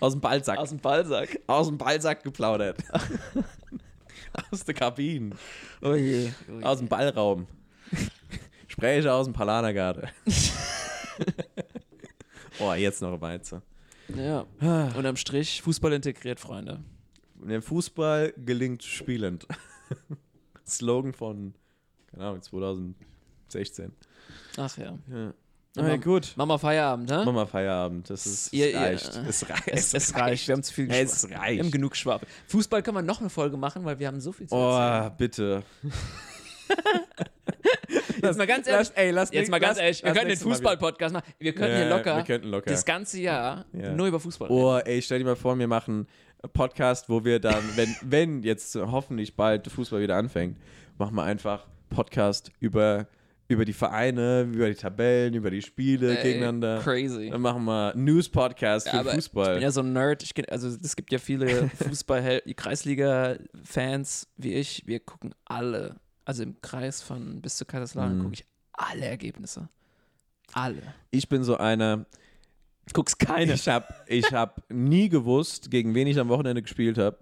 [0.00, 0.58] Aus dem Ballsack.
[0.58, 1.40] Aus dem Ballsack.
[1.46, 2.78] aus dem Ballsack geplaudert.
[4.50, 5.34] aus der Kabine.
[5.80, 6.30] Oh je.
[6.48, 6.64] Oh je.
[6.64, 7.46] Aus dem Ballraum.
[8.66, 10.08] Spreche aus dem Palanergarten.
[12.60, 13.62] oh, jetzt noch weiter.
[14.14, 14.46] Ja.
[14.96, 16.82] Unterm Strich, Fußball integriert, Freunde.
[17.34, 19.46] Der Fußball gelingt spielend.
[20.66, 21.54] Slogan von,
[22.10, 22.42] keine Ahnung,
[23.48, 23.92] 2016.
[24.56, 24.98] Ach ja.
[25.10, 25.32] Ja.
[25.76, 26.32] Ja, Okay, Mam- gut.
[26.36, 27.10] Mama Feierabend?
[27.10, 28.10] Machen wir Feierabend.
[28.10, 29.20] Das ist, Ihr- es ihr- reicht.
[29.28, 29.68] es reicht.
[29.68, 31.30] Es, es reicht, wir haben zu viel Es geschwafelt.
[31.30, 31.60] Wir reicht.
[31.62, 32.26] haben genug Schwafel.
[32.48, 35.10] Fußball können wir noch eine Folge machen, weil wir haben so viel zu erzählen.
[35.12, 35.62] Oh, bitte.
[38.22, 40.38] Jetzt mal ganz ehrlich, ey, lass jetzt mal ganz ehrlich, wir können den.
[40.38, 41.32] Fußball-Podcast machen.
[41.38, 42.70] Wir könnten Ja, hier locker, wir könnten locker.
[42.70, 43.92] das ganze Jahr Ja.
[43.92, 44.60] nur über Fußball reden.
[44.60, 46.06] Oh, ey, stell dir mal vor, wir machen
[46.42, 50.58] einen Podcast, wo wir dann, wenn, wenn jetzt hoffentlich bald Fußball wieder anfängt,
[50.98, 53.06] machen wir einfach Podcast über,
[53.50, 56.80] über die Vereine, über die Tabellen, über die Spiele Ey, gegeneinander.
[56.82, 57.30] Crazy.
[57.30, 59.46] Dann machen wir News-Podcast für Ja, aber Fußball.
[59.48, 60.22] Ich bin ja so ein Nerd.
[60.34, 64.82] Kenn- also es gibt ja viele Fußball, Kreisliga-Fans wie ich.
[64.86, 68.22] Wir gucken alle, also im Kreis von bis zu Kaiserslautern Mhm.
[68.22, 69.68] gucke ich alle Ergebnisse.
[70.52, 70.82] Alle.
[71.10, 72.06] ich bin so einer,
[72.94, 73.52] Guckst keine.
[73.52, 77.18] ich habe ich hab nie gewusst, gegen wen ich am Wochenende gespielt habe,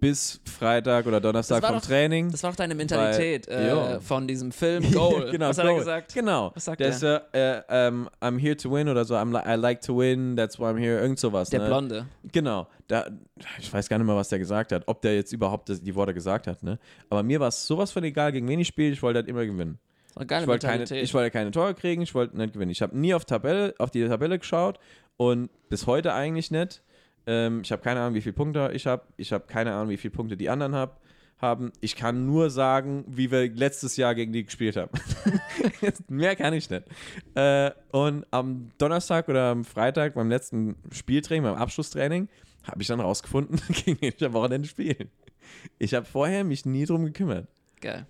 [0.00, 2.30] bis Freitag oder Donnerstag vom doch- Training.
[2.30, 5.30] Das war auch deine Mentalität Weil- äh, von diesem Film Goal.
[5.30, 5.78] genau, Was hat er Goal.
[5.80, 6.14] gesagt?
[6.14, 6.50] Genau.
[6.54, 7.20] Was sagt Der ist äh,
[7.68, 10.64] ähm, I'm here to win oder so, I'm li I like to win, that's why
[10.64, 11.50] I'm here, irgend sowas.
[11.50, 11.66] Der ne?
[11.66, 12.06] Blonde.
[12.32, 12.66] Genau.
[12.88, 13.06] Da,
[13.58, 16.14] ich weiß gar nicht mehr, was der gesagt hat, ob der jetzt überhaupt die Worte
[16.14, 16.78] gesagt hat, ne?
[17.10, 19.44] Aber mir war es sowas von egal, gegen wen ich spiele, ich wollte halt immer
[19.46, 19.78] gewinnen.
[20.18, 22.72] Ich wollte keine, ich wollte keine Tore kriegen, ich wollte nicht gewinnen.
[22.72, 24.80] Ich habe nie auf, Tabelle, auf die Tabelle geschaut
[25.16, 26.82] und bis heute eigentlich nicht.
[27.30, 29.04] Ähm, ich habe keine Ahnung, wie viele Punkte ich habe.
[29.16, 31.00] Ich habe keine Ahnung, wie viele Punkte die anderen hab,
[31.38, 31.70] haben.
[31.80, 34.90] Ich kann nur sagen, wie wir letztes Jahr gegen die gespielt haben.
[36.08, 36.82] Mehr kann ich nicht.
[37.36, 42.28] Äh, und am Donnerstag oder am Freitag beim letzten Spieltraining, beim Abschlusstraining,
[42.64, 45.06] habe ich dann rausgefunden, gegen wen ich am Wochenende spiele.
[45.78, 47.46] Ich habe vorher mich nie drum gekümmert.
[47.80, 48.08] Geil.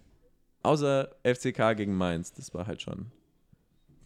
[0.63, 2.33] Außer FCK gegen Mainz.
[2.33, 3.13] Das war halt schon.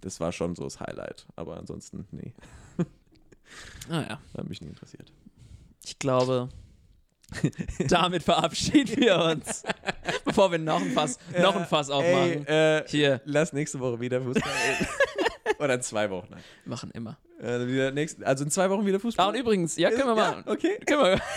[0.00, 1.26] Das war schon so das Highlight.
[1.36, 2.34] Aber ansonsten, nee,
[3.88, 5.12] Naja, hat mich nie interessiert.
[5.84, 6.48] ich glaube,
[7.88, 9.62] damit verabschieden wir uns.
[10.24, 12.46] Bevor wir noch ein Fass, noch ein Fass aufmachen.
[12.46, 14.88] Ey, äh, Hier, lass nächste Woche wieder Fußball reden.
[15.59, 16.28] Oder in zwei Wochen.
[16.30, 16.42] Nein.
[16.64, 17.16] machen immer.
[17.40, 19.26] Äh, wieder nächst, also in zwei Wochen wieder Fußball.
[19.26, 20.44] Ah, und übrigens, ja, können wir Ja, machen.
[20.46, 20.78] okay.
[20.86, 21.20] Können wir.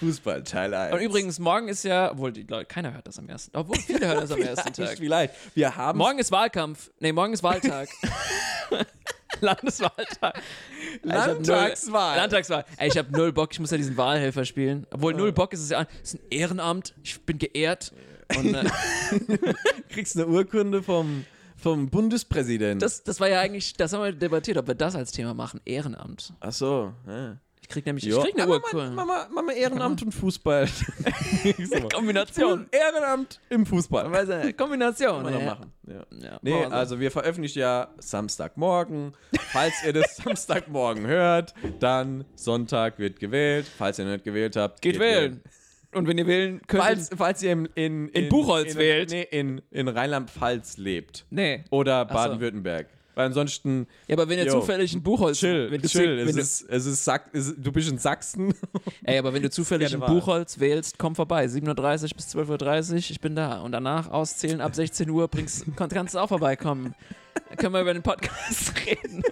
[0.00, 0.94] Fußball, Teil 1.
[0.94, 4.06] Und übrigens, morgen ist ja, obwohl die Leute, keiner hört das am ersten, obwohl viele
[4.06, 4.96] hören das am ersten Tag.
[4.96, 5.34] Vielleicht.
[5.56, 6.90] Wir haben Morgen ist Wahlkampf.
[7.00, 7.88] Nee, morgen ist Wahltag.
[9.40, 10.42] Landeswahltag.
[11.02, 12.10] Landtagswahl.
[12.10, 12.64] Null, Landtagswahl.
[12.76, 14.86] Ey, ich habe null Bock, ich muss ja diesen Wahlhelfer spielen.
[14.90, 15.86] Obwohl, null Bock ist es ja.
[16.02, 16.94] Ist ein Ehrenamt.
[17.02, 17.92] Ich bin geehrt.
[18.36, 18.64] Und äh,
[19.88, 21.24] kriegst eine Urkunde vom,
[21.56, 22.80] vom Bundespräsidenten.
[22.80, 25.60] das, das war ja eigentlich, das haben wir debattiert, ob wir das als Thema machen.
[25.64, 26.34] Ehrenamt.
[26.40, 26.92] Ach so.
[27.06, 27.38] Ja.
[27.68, 28.20] Ich krieg nämlich, Jo.
[28.20, 28.92] ich krieg eine Urkunde.
[28.92, 30.66] Mama, Mama Ehrenamt und Fußball.
[31.94, 32.66] Kombination.
[32.72, 34.10] Ehrenamt im Fußball.
[34.10, 35.22] Weißt du, Kombination.
[35.22, 35.46] Kann man ja.
[35.46, 35.72] machen.
[35.86, 36.06] Ja.
[36.18, 39.12] Ja, Nee, also wir veröffentlichen ja Samstagmorgen.
[39.52, 43.66] Falls ihr das Samstagmorgen hört, dann Sonntag wird gewählt.
[43.76, 45.42] Falls ihr nicht gewählt habt, Geht wählen.
[45.92, 46.82] Und wenn ihr wählen könnt.
[46.82, 49.10] Falls, falls ihr in, in, In Buchholz in, wählt.
[49.10, 51.26] Nee, in, in Rheinland-Pfalz lebt.
[51.28, 51.64] nee.
[51.68, 52.14] Oder so.
[52.14, 52.86] Baden-Württemberg.
[53.18, 54.60] Weil ansonsten, Ja, aber wenn ihr Yo.
[54.60, 55.38] zufällig ein Buchholz.
[55.40, 56.18] chill, wenn du, chill.
[56.18, 58.54] Wenn Es du, ist, es ist, Sack, es du bist in Sachsen.
[59.02, 59.98] ey, aber wenn du zufällig ein.
[59.98, 61.46] Buchholz wählst, komm vorbei.
[61.46, 63.60] 7.30 Uhr bis 12.30 Uhr, ich bin da.
[63.62, 66.94] Und danach auszählen ab 16 Uhr, bringst, kannst du auch vorbeikommen.
[67.48, 69.24] Dann können wir über den Podcast reden.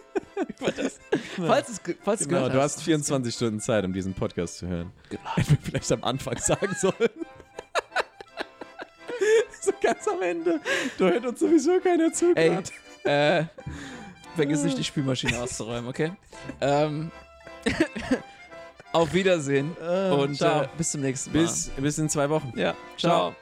[0.59, 0.99] über das.
[1.37, 4.91] Falls es, falls Genau, gehört du hast 24 Stunden Zeit, um diesen Podcast zu hören.
[5.11, 5.23] Genau.
[5.37, 6.95] Hätten wir vielleicht am Anfang sagen sollen.
[9.61, 10.61] so ganz am Ende.
[10.99, 12.33] Da hört uns sowieso keiner zu.
[12.35, 12.73] Ey, grad.
[13.07, 13.45] Äh,
[14.37, 16.13] vergiss nicht, die Spülmaschine auszuräumen, okay?
[16.61, 17.11] Ähm,
[18.93, 20.63] auf Wiedersehen Äh, und ciao.
[20.63, 21.43] Äh, bis zum nächsten Mal.
[21.43, 22.53] bis, bis in zwei Wochen.
[22.57, 23.33] ja, ciao.
[23.33, 23.37] Ciao.